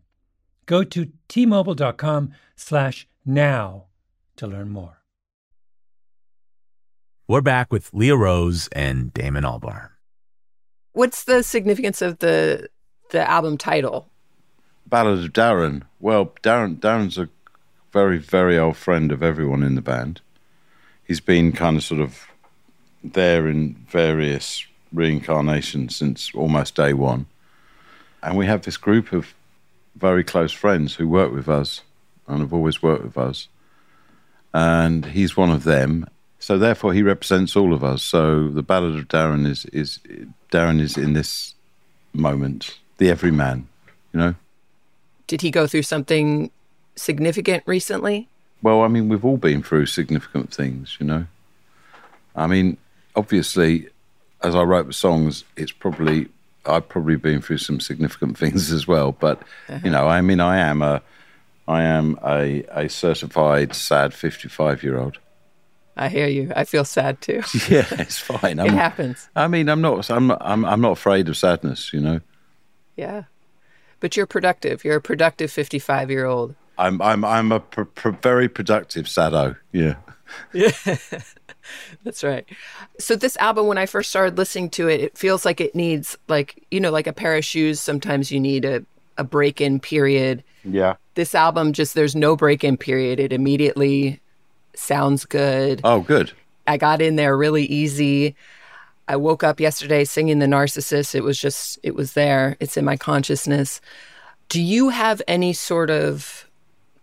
[0.67, 3.87] Go to tmobile.com slash now
[4.37, 5.00] to learn more.
[7.31, 9.91] We're back with Leah Rose and Damon Albarn.
[10.95, 12.69] What's the significance of the
[13.13, 14.09] the album title?
[14.85, 15.83] Ballad of Darren.
[16.01, 17.29] Well, Darren Darren's a
[17.93, 20.21] very very old friend of everyone in the band.
[21.05, 22.27] He's been kind of sort of
[23.05, 27.27] there in various reincarnations since almost day one,
[28.25, 29.35] and we have this group of
[29.95, 31.83] very close friends who work with us
[32.27, 33.47] and have always worked with us.
[34.53, 36.09] And he's one of them.
[36.41, 38.03] So therefore, he represents all of us.
[38.03, 40.01] So the Ballad of Darren is is
[40.51, 41.55] Darren is in this
[42.13, 43.69] moment, the everyman,
[44.13, 44.35] you know.
[45.27, 46.51] Did he go through something
[46.97, 48.27] significant recently?
[48.63, 51.27] Well, I mean, we've all been through significant things, you know.
[52.35, 52.79] I mean,
[53.15, 53.89] obviously,
[54.43, 56.29] as I wrote the songs, it's probably
[56.67, 59.13] I've probably been through some significant things as well.
[59.13, 59.81] But uh-huh.
[59.85, 61.03] you know, I mean, I am a
[61.69, 65.19] I am a a certified sad fifty five year old.
[65.97, 66.53] I hear you.
[66.55, 67.43] I feel sad too.
[67.69, 68.59] yeah, it's fine.
[68.59, 69.29] it happens.
[69.37, 70.11] I mean, I'm not.
[70.11, 70.31] I'm.
[70.31, 70.65] I'm.
[70.65, 71.93] I'm not afraid of sadness.
[71.93, 72.21] You know.
[72.97, 73.25] Yeah,
[74.01, 74.85] but you're productive.
[74.85, 76.55] You're a productive fifty-five year old.
[76.79, 77.01] I'm.
[77.03, 77.25] I'm.
[77.25, 79.57] I'm a pr- pr- very productive sado.
[79.73, 79.97] Yeah.
[80.53, 80.71] Yeah.
[82.05, 82.47] That's right.
[82.99, 86.17] So this album, when I first started listening to it, it feels like it needs
[86.29, 87.81] like you know, like a pair of shoes.
[87.81, 88.85] Sometimes you need a
[89.19, 90.43] a break in period.
[90.65, 90.95] Yeah.
[91.15, 93.21] This album just there's no break in period.
[93.21, 94.21] It immediately
[94.81, 95.81] sounds good.
[95.85, 96.33] Oh, good.
[96.67, 98.35] I got in there really easy.
[99.09, 101.15] I woke up yesterday singing The Narcissist.
[101.15, 102.57] It was just, it was there.
[102.61, 103.81] It's in my consciousness.
[104.49, 106.49] Do you have any sort of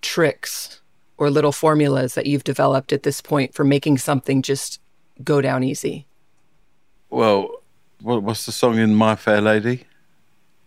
[0.02, 0.82] tricks
[1.18, 4.80] or little formulas that you've developed at this point for making something just
[5.24, 6.06] go down easy?
[7.10, 7.62] Well,
[8.02, 9.86] what's the song in My Fair Lady?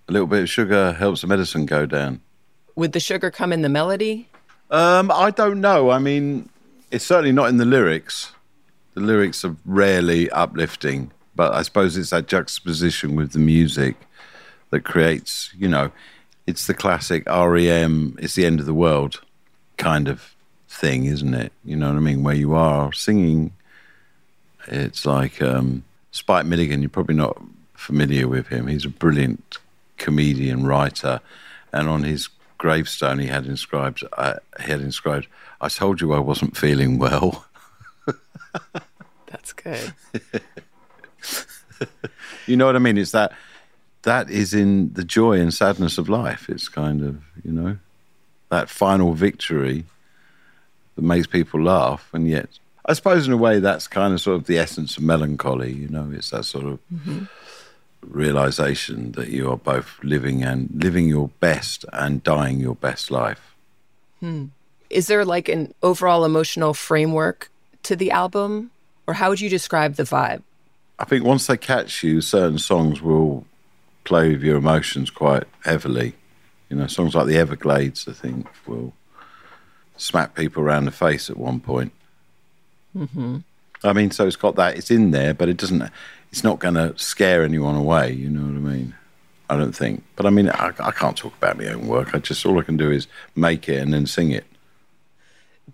[0.08, 2.20] A little bit of sugar helps the medicine go down.
[2.76, 4.28] Would the sugar come in the melody?
[4.70, 5.90] Um, I don't know.
[5.90, 6.48] I mean,
[6.90, 8.32] it's certainly not in the lyrics.
[8.94, 13.96] The lyrics are rarely uplifting, but I suppose it's that juxtaposition with the music
[14.70, 15.90] that creates, you know,
[16.46, 19.20] it's the classic REM, it's the end of the world
[19.76, 20.34] kind of
[20.68, 21.52] thing, isn't it?
[21.64, 22.22] You know what I mean?
[22.22, 23.52] Where you are singing,
[24.66, 27.40] it's like um, Spike Milligan, you're probably not
[27.74, 28.66] familiar with him.
[28.66, 29.58] He's a brilliant
[29.96, 31.20] comedian, writer,
[31.72, 32.28] and on his
[32.58, 35.28] gravestone he had inscribed, uh, he had inscribed,
[35.60, 37.44] I told you I wasn't feeling well.
[39.26, 39.92] That's good.
[42.46, 42.96] you know what I mean?
[42.96, 43.32] It's that
[44.02, 46.48] that is in the joy and sadness of life.
[46.48, 47.76] It's kind of, you know,
[48.48, 49.84] that final victory
[50.96, 52.08] that makes people laugh.
[52.14, 52.48] And yet,
[52.86, 55.88] I suppose in a way, that's kind of sort of the essence of melancholy, you
[55.88, 57.24] know, it's that sort of mm-hmm.
[58.02, 63.54] realization that you are both living and living your best and dying your best life.
[64.20, 64.46] Hmm
[64.90, 67.50] is there like an overall emotional framework
[67.84, 68.70] to the album?
[69.06, 70.42] Or how would you describe the vibe?
[70.98, 73.46] I think once they catch you certain songs will
[74.04, 76.14] play with your emotions quite heavily.
[76.68, 78.92] You know songs like the everglades i think will
[79.96, 81.92] smack people around the face at one point.
[82.96, 83.38] Mm-hmm.
[83.84, 85.80] i mean so it's got that it's in there but it doesn't
[86.32, 88.94] it's not going to scare anyone away you know what i mean?
[89.48, 90.04] I don't think.
[90.16, 92.14] But i mean I, I can't talk about my own work.
[92.14, 94.44] I just all i can do is make it and then sing it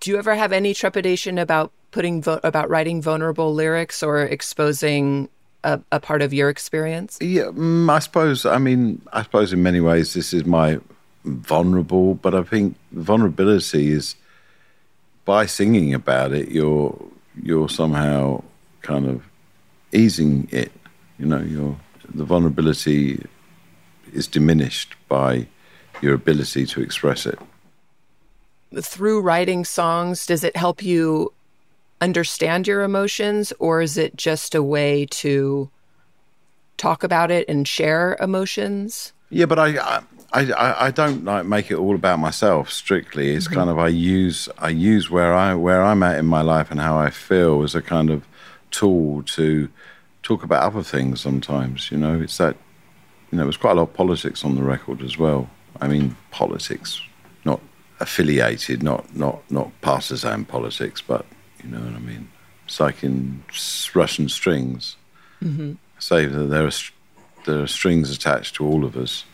[0.01, 5.29] do you ever have any trepidation about putting vo- about writing vulnerable lyrics or exposing
[5.65, 7.19] a, a part of your experience?
[7.21, 8.45] Yeah, mm, I suppose.
[8.47, 10.81] I mean, I suppose in many ways this is my
[11.25, 14.17] vulnerable, but I think vulnerability is
[15.25, 16.97] by singing about it, you're
[17.43, 18.43] you're somehow
[18.83, 19.23] kind of
[19.93, 20.73] easing it.
[21.19, 21.77] You know, your
[22.15, 23.25] the vulnerability
[24.13, 25.49] is diminished by
[26.01, 27.39] your ability to express it
[28.81, 31.33] through writing songs, does it help you
[32.01, 35.71] understand your emotions, or is it just a way to
[36.77, 39.13] talk about it and share emotions?
[39.31, 40.03] Yeah, but I,
[40.33, 43.31] I, I don't like make it all about myself strictly.
[43.31, 43.55] It's mm-hmm.
[43.55, 46.81] kind of I use I use where I where I'm at in my life and
[46.81, 48.27] how I feel as a kind of
[48.71, 49.69] tool to
[50.23, 51.21] talk about other things.
[51.21, 52.57] Sometimes, you know, it's that
[53.31, 55.51] you know, there's quite a lot of politics on the record as well.
[55.81, 57.01] I mean, politics
[58.01, 61.25] affiliated, not not not partisan politics, but
[61.63, 62.29] you know what I mean.
[62.67, 63.43] It's like in
[63.95, 64.97] Russian strings.
[65.43, 65.75] Mm-hmm.
[65.99, 66.73] Say that there are
[67.45, 69.25] there are strings attached to all of us.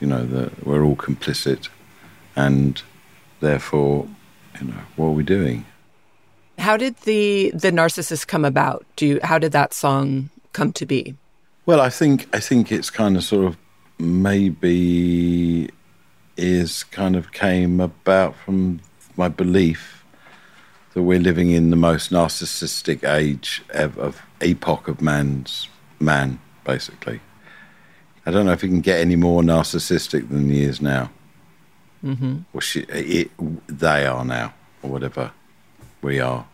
[0.00, 1.68] You know that we're all complicit,
[2.36, 2.80] and
[3.40, 4.08] therefore,
[4.60, 5.64] you know, what are we doing?
[6.58, 8.84] How did the the narcissist come about?
[8.96, 11.14] Do you, how did that song come to be?
[11.66, 13.56] Well, I think I think it's kind of sort of
[13.98, 15.70] maybe
[16.36, 18.80] is kind of came about from
[19.16, 20.04] my belief
[20.92, 25.68] that we're living in the most narcissistic age of, of epoch of man's
[25.98, 27.20] man, basically.
[28.26, 31.10] I don't know if he can get any more narcissistic than he is now.
[32.04, 32.38] Mm-hmm.
[32.52, 33.30] Well, she, it,
[33.66, 35.32] they are now, or whatever
[36.00, 36.46] we are.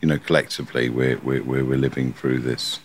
[0.00, 2.78] You know, collectively, we're, we're, we're living through this.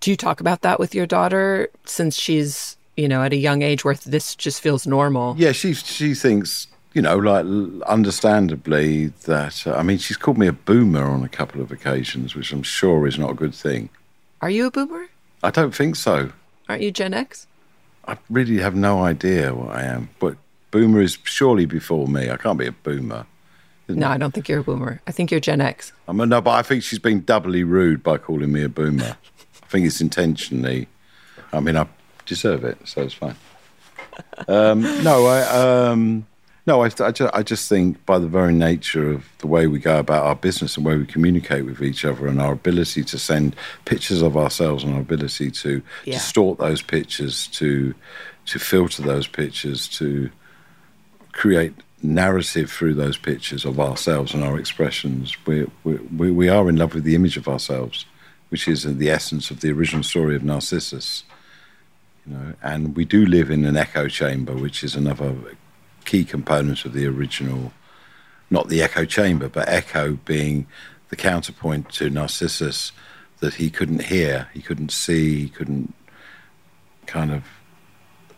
[0.00, 3.62] Do you talk about that with your daughter since she's, you know, at a young
[3.62, 5.34] age where this just feels normal?
[5.38, 7.46] Yeah, she, she thinks, you know, like
[7.86, 12.34] understandably that, uh, I mean, she's called me a boomer on a couple of occasions,
[12.34, 13.88] which I'm sure is not a good thing.
[14.40, 15.06] Are you a boomer?
[15.42, 16.32] I don't think so.
[16.68, 17.46] Aren't you Gen X?
[18.06, 20.36] I really have no idea what I am, but
[20.70, 22.30] boomer is surely before me.
[22.30, 23.26] I can't be a boomer.
[23.88, 25.00] No, I don't think you're a boomer.
[25.06, 25.92] I think you're Gen X.
[26.08, 29.16] I'm a, no, but I think she's been doubly rude by calling me a boomer.
[29.62, 30.88] I think it's intentionally.
[31.52, 31.86] I mean, I
[32.34, 33.36] deserve it, so it's fine.
[34.48, 35.38] Um, no, I.
[35.90, 36.26] Um,
[36.64, 39.80] no, I, I, just, I just think by the very nature of the way we
[39.80, 43.18] go about our business and where we communicate with each other and our ability to
[43.18, 46.14] send pictures of ourselves and our ability to yeah.
[46.14, 47.94] distort those pictures, to
[48.46, 50.30] to filter those pictures, to
[51.32, 55.36] create narrative through those pictures of ourselves and our expressions.
[55.46, 58.06] We, we, we are in love with the image of ourselves,
[58.50, 61.24] which is the essence of the original story of Narcissus.
[62.26, 65.34] You know, and we do live in an echo chamber, which is another
[66.04, 67.72] key component of the original,
[68.50, 70.66] not the echo chamber, but echo being
[71.08, 72.92] the counterpoint to Narcissus
[73.40, 75.94] that he couldn't hear, he couldn't see, he couldn't
[77.06, 77.44] kind of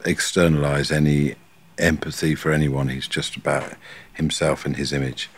[0.05, 1.35] externalize any
[1.79, 2.89] empathy for anyone.
[2.89, 3.75] He's just about
[4.15, 5.29] himself and his image.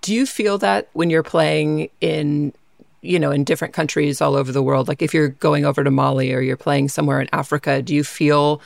[0.00, 2.52] Do you feel that when you're playing in,
[3.00, 5.90] you know, in different countries all over the world, like if you're going over to
[5.90, 8.60] Mali or you're playing somewhere in Africa, do you feel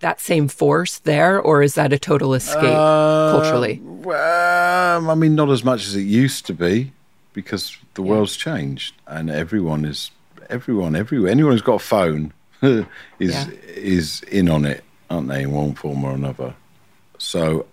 [0.00, 3.80] that same force there, or is that a total escape uh, culturally?
[3.82, 6.92] Well, I mean, not as much as it used to be,
[7.32, 8.10] because the yeah.
[8.10, 10.10] world's changed, and everyone is
[10.50, 11.30] everyone everywhere.
[11.30, 12.84] Anyone who's got a phone is
[13.18, 13.50] yeah.
[13.66, 16.54] is in on it, aren't they, in one form or another?
[17.18, 17.66] So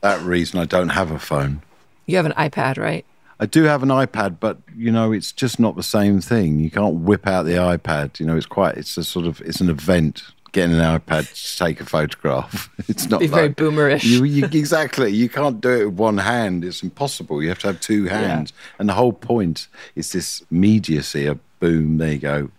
[0.00, 1.62] that reason, I don't have a phone.
[2.06, 3.04] You have an iPad, right?
[3.40, 6.60] I do have an iPad, but you know, it's just not the same thing.
[6.60, 8.20] You can't whip out the iPad.
[8.20, 8.76] You know, it's quite.
[8.76, 9.40] It's a sort of.
[9.42, 10.22] It's an event
[10.54, 12.70] getting an iPad to take a photograph.
[12.88, 14.04] It's not Be very boomerish.
[14.04, 15.10] You, you, exactly.
[15.10, 16.64] You can't do it with one hand.
[16.64, 17.42] It's impossible.
[17.42, 18.52] You have to have two hands.
[18.52, 18.76] Yeah.
[18.78, 22.50] And the whole point is this immediacy of boom, there you go.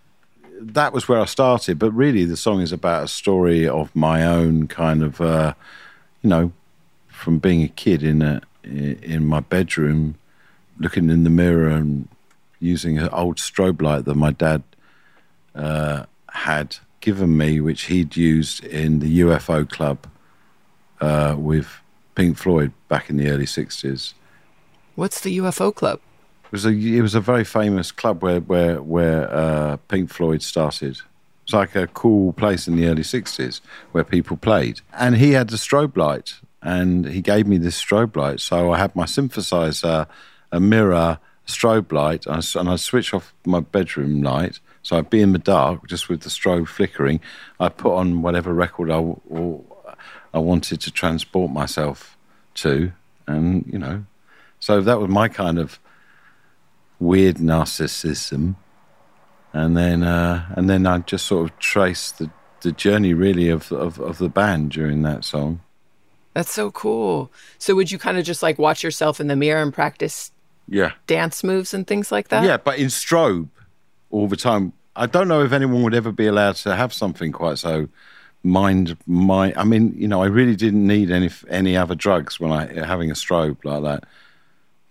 [0.60, 1.78] That was where I started.
[1.78, 5.54] But really, the song is about a story of my own kind of, uh,
[6.22, 6.52] you know,
[7.08, 10.16] from being a kid in a in my bedroom,
[10.78, 12.08] looking in the mirror and
[12.60, 14.62] using an old strobe light that my dad
[15.54, 20.06] uh, had given me, which he'd used in the UFO club
[21.00, 21.68] uh, with
[22.14, 24.14] Pink Floyd back in the early 60s.
[24.94, 26.00] What's the UFO club?
[26.46, 30.42] It was a, it was a very famous club where, where, where uh, Pink Floyd
[30.42, 30.98] started.
[31.44, 33.60] It's like a cool place in the early 60s
[33.92, 34.80] where people played.
[34.92, 38.40] And he had the strobe light, and he gave me this strobe light.
[38.40, 40.08] So I had my synthesizer,
[40.56, 45.20] a mirror, a strobe light, and I switch off my bedroom light so I'd be
[45.20, 47.18] in the dark just with the strobe flickering.
[47.58, 48.98] I put on whatever record I,
[50.32, 52.16] I wanted to transport myself
[52.62, 52.92] to,
[53.26, 54.04] and you know,
[54.60, 55.80] so that was my kind of
[57.00, 58.54] weird narcissism.
[59.52, 62.30] And then, uh, and then I just sort of traced the,
[62.60, 65.62] the journey really of, of, of the band during that song.
[66.32, 67.32] That's so cool.
[67.58, 70.30] So would you kind of just like watch yourself in the mirror and practice
[70.68, 72.44] yeah dance moves and things like that?
[72.44, 73.48] Yeah, but in strobe
[74.10, 74.72] all the time.
[74.98, 77.88] I don't know if anyone would ever be allowed to have something quite so
[78.46, 82.52] mind my I mean, you know, I really didn't need any any other drugs when
[82.52, 84.04] I having a strobe like that.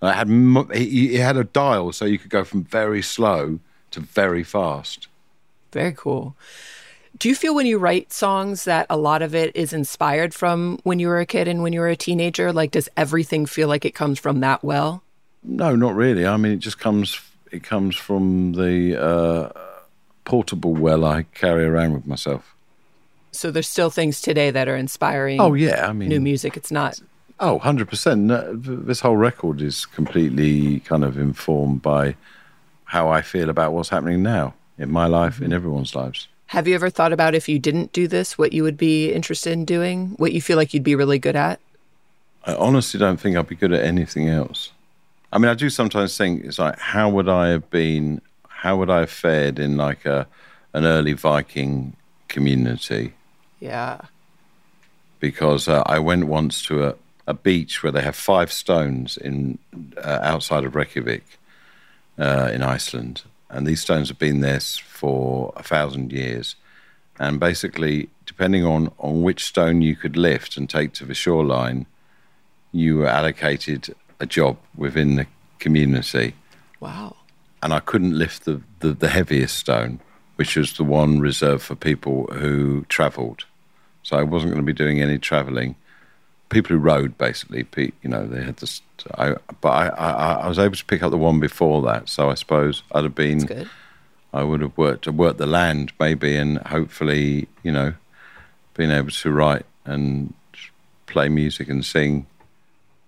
[0.01, 0.30] I had
[0.78, 3.59] he, had a dial so you could go from very slow
[3.91, 5.07] to very fast.
[5.71, 6.36] Very cool.
[7.17, 10.80] Do you feel when you write songs that a lot of it is inspired from
[10.84, 12.51] when you were a kid and when you were a teenager?
[12.51, 15.01] Like, does everything feel like it comes from that well?
[15.47, 16.25] No, not really.
[16.25, 17.19] I mean, it just comes
[17.51, 19.49] it comes from the uh,
[20.25, 22.55] portable well I carry around with myself.
[23.31, 25.39] So there's still things today that are inspiring.
[25.39, 26.57] Oh yeah, I mean new music.
[26.57, 26.99] It's not.
[27.37, 28.85] Oh, 100%.
[28.85, 32.15] This whole record is completely kind of informed by
[32.85, 36.29] how I feel about what's happening now in my life, in everyone's lives.
[36.47, 39.51] Have you ever thought about if you didn't do this, what you would be interested
[39.51, 40.13] in doing?
[40.17, 41.59] What you feel like you'd be really good at?
[42.45, 44.71] I honestly don't think I'd be good at anything else.
[45.36, 48.21] I mean, I do sometimes think it's like, how would I have been?
[48.47, 50.27] How would I have fared in like a
[50.71, 51.93] an early Viking
[52.29, 53.13] community?
[53.59, 53.99] Yeah.
[55.19, 56.95] Because uh, I went once to a,
[57.27, 59.59] a beach where they have five stones in
[59.97, 61.25] uh, outside of Reykjavik
[62.17, 66.55] uh, in Iceland, and these stones have been there for a thousand years.
[67.19, 71.88] And basically, depending on, on which stone you could lift and take to the shoreline,
[72.71, 75.28] you were allocated a job within the
[75.59, 76.36] community.
[76.80, 77.16] Wow.
[77.63, 79.99] And I couldn't lift the, the, the heaviest stone,
[80.36, 83.45] which was the one reserved for people who travelled.
[84.03, 85.76] So I wasn't going to be doing any travelling.
[86.49, 87.66] People who rode, basically,
[88.03, 88.82] you know, they had this.
[89.16, 92.07] I, but I, I, I was able to pick up the one before that.
[92.07, 93.39] So I suppose I'd have been.
[93.39, 93.70] That's good.
[94.32, 97.93] I would have worked worked the land maybe, and hopefully, you know,
[98.76, 100.34] being able to write and
[101.07, 102.28] play music and sing.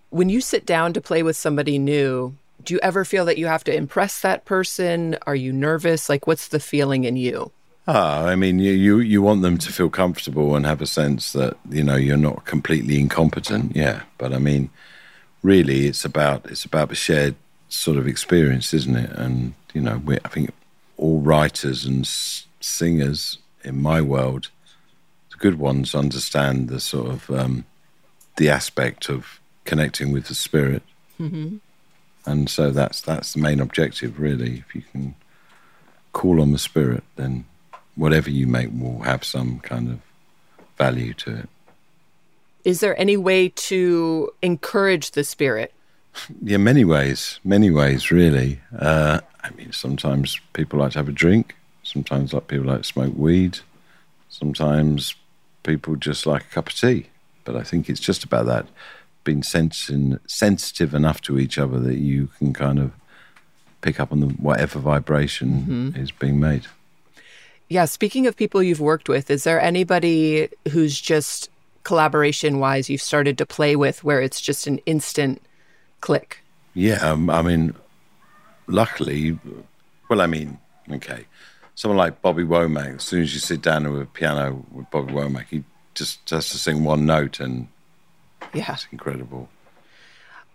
[0.10, 3.48] When you sit down to play with somebody new, do you ever feel that you
[3.48, 5.18] have to impress that person?
[5.28, 6.08] Are you nervous?
[6.10, 7.52] Like, what's the feeling in you?
[7.88, 11.32] Ah, I mean, you, you you want them to feel comfortable and have a sense
[11.32, 13.76] that you know you're not completely incompetent.
[13.76, 14.70] Yeah, but I mean,
[15.42, 17.36] really, it's about it's about the shared
[17.70, 19.12] sort of experience, isn't it?
[19.12, 20.52] And you know, we, I think
[20.98, 24.50] all writers and s- singers in my world,
[25.32, 27.64] the good ones understand the sort of um,
[28.36, 30.82] the aspect of connecting with the spirit,
[31.20, 31.58] mm-hmm.
[32.26, 34.64] and so that's that's the main objective, really.
[34.68, 35.14] If you can
[36.14, 37.46] call on the spirit, then
[37.96, 40.00] whatever you make will have some kind of
[40.78, 41.50] value to it.
[42.64, 45.74] Is there any way to encourage the spirit?
[46.42, 48.60] Yeah, many ways, many ways, really.
[48.76, 51.56] Uh, I mean, sometimes people like to have a drink.
[51.84, 53.60] Sometimes like people like to smoke weed.
[54.28, 55.14] Sometimes
[55.62, 57.06] people just like a cup of tea.
[57.46, 58.66] But I think it's just about that
[59.44, 62.92] sensing, sensitive enough to each other that you can kind of
[63.82, 65.50] pick up on the whatever vibration
[65.94, 66.00] mm-hmm.
[66.00, 66.66] is being made.
[67.70, 67.86] Yeah.
[67.86, 71.50] Speaking of people you've worked with, is there anybody who's just
[71.84, 75.42] collaboration wise you've started to play with where it's just an instant
[76.02, 76.40] click?
[76.74, 76.96] Yeah.
[76.96, 77.76] Um, I mean,
[78.68, 79.38] luckily,
[80.10, 80.60] well, I mean,
[80.92, 81.26] okay,
[81.76, 85.14] someone like Bobby Womack, as soon as you sit down with a piano with Bobby
[85.14, 85.64] Womack, he
[85.94, 87.68] just has to sing one note and
[88.58, 89.50] yeah, it's incredible.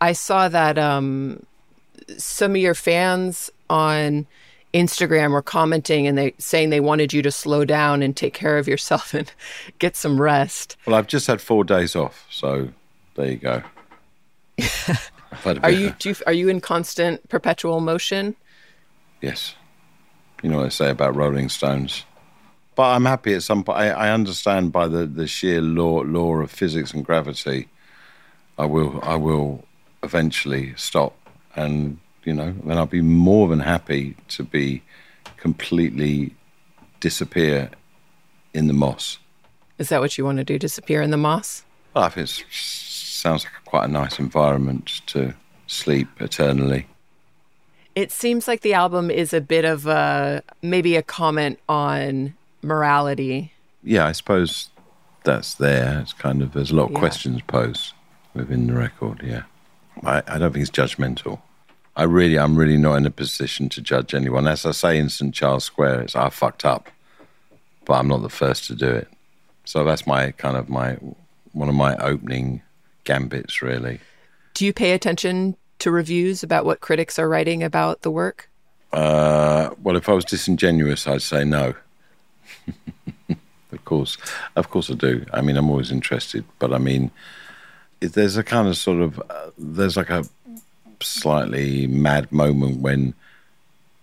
[0.00, 1.44] I saw that um,
[2.18, 4.26] some of your fans on
[4.74, 8.58] Instagram were commenting and they saying they wanted you to slow down and take care
[8.58, 9.32] of yourself and
[9.78, 10.76] get some rest.
[10.86, 12.68] Well, I've just had four days off, so
[13.14, 13.62] there you go.
[15.62, 18.36] are you, you are you in constant perpetual motion?
[19.20, 19.54] Yes.
[20.42, 22.04] You know what I say about Rolling Stones.
[22.74, 23.78] But I'm happy at some point.
[23.78, 27.68] I, I understand by the, the sheer law law of physics and gravity.
[28.58, 29.64] I will I will
[30.02, 31.16] eventually stop,
[31.56, 34.82] and you know, then I'll be more than happy to be
[35.36, 36.34] completely
[37.00, 37.70] disappear
[38.54, 39.18] in the moss.
[39.78, 40.58] Is that what you want to do?
[40.58, 41.64] Disappear in the moss?
[41.94, 45.34] Well, I think it sounds like quite a nice environment to
[45.66, 46.86] sleep eternally.
[47.94, 53.52] It seems like the album is a bit of a maybe a comment on morality.
[53.82, 54.68] Yeah, I suppose
[55.24, 56.00] that's there.
[56.00, 56.98] It's kind of there's a lot of yeah.
[56.98, 57.94] questions posed
[58.34, 59.20] within the record.
[59.22, 59.42] Yeah,
[60.02, 61.40] I, I don't think it's judgmental.
[61.94, 64.46] I really, I'm really not in a position to judge anyone.
[64.46, 66.88] As I say in St Charles Square, it's I fucked up,
[67.84, 69.08] but I'm not the first to do it.
[69.64, 70.96] So that's my kind of my
[71.52, 72.62] one of my opening
[73.04, 74.00] gambits, really.
[74.54, 78.48] Do you pay attention to reviews about what critics are writing about the work?
[78.92, 81.74] Uh, well, if I was disingenuous, I'd say no.
[83.72, 84.18] of course,
[84.56, 85.24] of course I do.
[85.32, 87.10] I mean, I'm always interested, but I mean,
[88.08, 90.24] there's a kind of sort of uh, there's like a
[91.00, 93.14] slightly mad moment when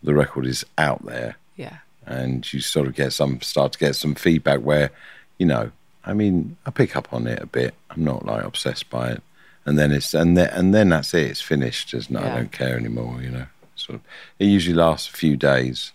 [0.04, 1.38] the record is out there.
[1.56, 1.78] Yeah.
[2.06, 4.92] And you sort of get some start to get some feedback where,
[5.38, 5.72] you know,
[6.06, 7.76] I mean, I pick up on it a bit.
[7.90, 9.24] I'm not like obsessed by it.
[9.66, 11.30] And then it's and then and then that's it.
[11.30, 11.94] It's finished.
[12.10, 12.34] No, yeah.
[12.34, 13.22] I don't care anymore.
[13.22, 13.46] You know,
[13.76, 14.02] sort of.
[14.40, 15.92] It usually lasts a few days,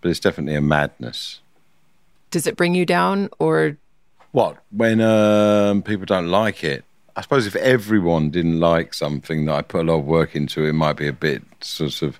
[0.00, 1.40] but it's definitely a madness.
[2.30, 3.76] Does it bring you down or?
[4.32, 6.84] What when um, people don't like it?
[7.16, 10.64] I suppose if everyone didn't like something that I put a lot of work into,
[10.64, 12.18] it might be a bit sort of.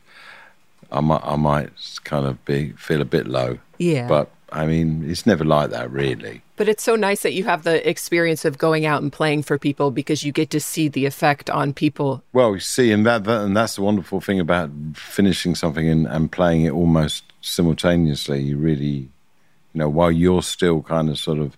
[0.92, 1.70] I might, I might
[2.02, 3.58] kind of be feel a bit low.
[3.78, 4.08] Yeah.
[4.08, 6.42] But I mean, it's never like that, really.
[6.56, 9.58] But it's so nice that you have the experience of going out and playing for
[9.58, 12.22] people because you get to see the effect on people.
[12.32, 16.06] Well, you see, and that, that and that's the wonderful thing about finishing something and,
[16.06, 18.42] and playing it almost simultaneously.
[18.42, 19.08] You really, you
[19.74, 21.56] know, while you're still kind of sort of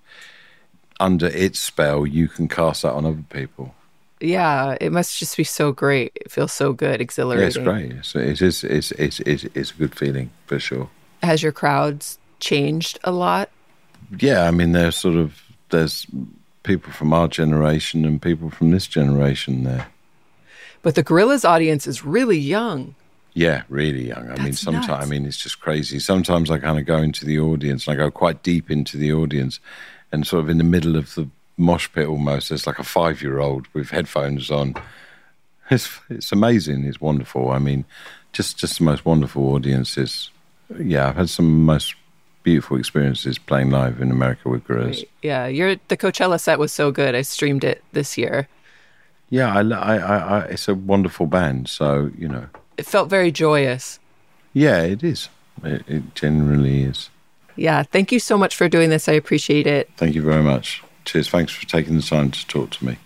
[1.03, 3.75] under its spell, you can cast that on other people.
[4.21, 6.13] Yeah, it must just be so great.
[6.15, 7.43] It feels so good, exhilarating.
[7.43, 7.93] Yeah, it's great.
[7.93, 8.65] It's, it is.
[8.65, 10.89] It's, it's, it's, it's a good feeling for sure.
[11.25, 13.51] Has your crowds changed a lot?
[14.19, 16.07] Yeah, I mean, there's sort of there's
[16.63, 19.89] people from our generation and people from this generation there.
[20.83, 22.95] But the Gorillaz audience is really young.
[23.35, 24.25] Yeah, really young.
[24.27, 25.99] I That's mean, sometimes I mean it's just crazy.
[25.99, 29.13] Sometimes I kind of go into the audience and I go quite deep into the
[29.13, 29.59] audience,
[30.13, 32.49] and sort of in the middle of the mosh pit almost.
[32.49, 34.75] There's like a five year old with headphones on.
[35.71, 36.85] It's it's amazing.
[36.85, 37.51] It's wonderful.
[37.51, 37.85] I mean,
[38.33, 40.31] just just the most wonderful audiences.
[40.79, 41.95] Yeah, I've had some most
[42.43, 45.05] beautiful experiences playing live in America with Gorillaz.
[45.23, 47.15] Yeah, your the Coachella set was so good.
[47.15, 48.49] I streamed it this year.
[49.31, 51.69] Yeah, I, I, I, I, it's a wonderful band.
[51.71, 52.47] So you know,
[52.77, 53.99] It felt very joyous.
[54.53, 55.31] yeah, it is.
[55.65, 57.09] It, it genuinely is.
[57.57, 59.09] Yeah, thank you so much for doing this.
[59.09, 59.91] I appreciate it.
[59.97, 60.83] Thank you very much.
[61.05, 61.29] Cheers.
[61.29, 62.97] Thanks for taking the time to talk to me.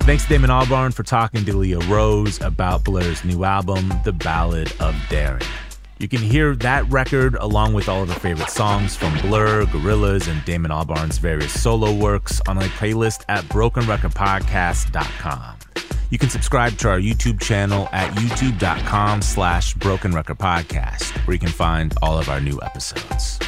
[0.00, 4.70] Thanks to Damon Albarn for talking to Leah Rose about Blur's new album, The Ballad
[4.78, 5.44] of Darren.
[5.98, 10.28] You can hear that record along with all of her favorite songs from Blur, Gorillaz,
[10.30, 15.56] and Damon Albarn's various solo works on a playlist at brokenrecordpodcast.com.
[16.08, 21.40] You can subscribe to our YouTube channel at youtube.com slash broken record podcast, where you
[21.40, 23.40] can find all of our new episodes.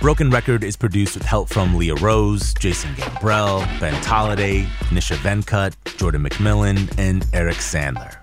[0.00, 5.74] Broken Record is produced with help from Leah Rose, Jason Gambrell, Ben Tolliday, Nisha Venkat,
[5.96, 8.14] Jordan McMillan, and Eric Sandler.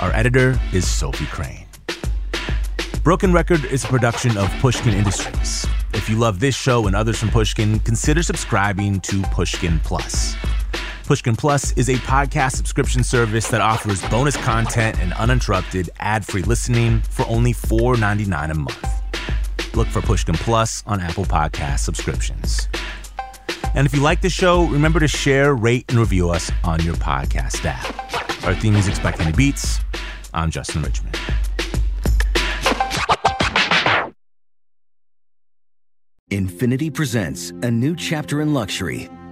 [0.00, 1.66] Our editor is Sophie Crane.
[3.04, 5.66] Broken Record is a production of Pushkin Industries.
[5.94, 10.36] If you love this show and others from Pushkin, consider subscribing to Pushkin Plus.
[11.08, 17.00] Pushkin Plus is a podcast subscription service that offers bonus content and uninterrupted ad-free listening
[17.00, 19.74] for only $4.99 a month.
[19.74, 22.68] Look for Pushkin Plus on Apple Podcast subscriptions.
[23.74, 26.96] And if you like the show, remember to share, rate, and review us on your
[26.96, 28.44] podcast app.
[28.44, 29.80] Our theme music's by Kenny Beats.
[30.34, 31.18] I'm Justin Richmond.
[36.30, 39.08] Infiniti presents a new chapter in luxury,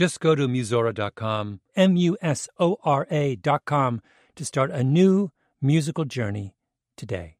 [0.00, 4.00] Just go to Musora.com, M U S O R A.com,
[4.34, 5.30] to start a new
[5.60, 6.54] musical journey
[6.96, 7.36] today.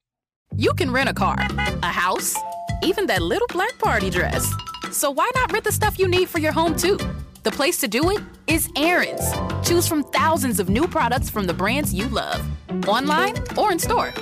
[0.54, 2.36] You can rent a car, a house,
[2.82, 4.52] even that little black party dress.
[4.90, 6.98] So why not rent the stuff you need for your home too?
[7.44, 9.26] The place to do it is Aaron's.
[9.66, 12.46] Choose from thousands of new products from the brands you love,
[12.86, 14.12] online or in store.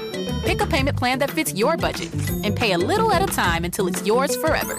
[0.44, 2.14] Pick a payment plan that fits your budget
[2.44, 4.78] and pay a little at a time until it's yours forever.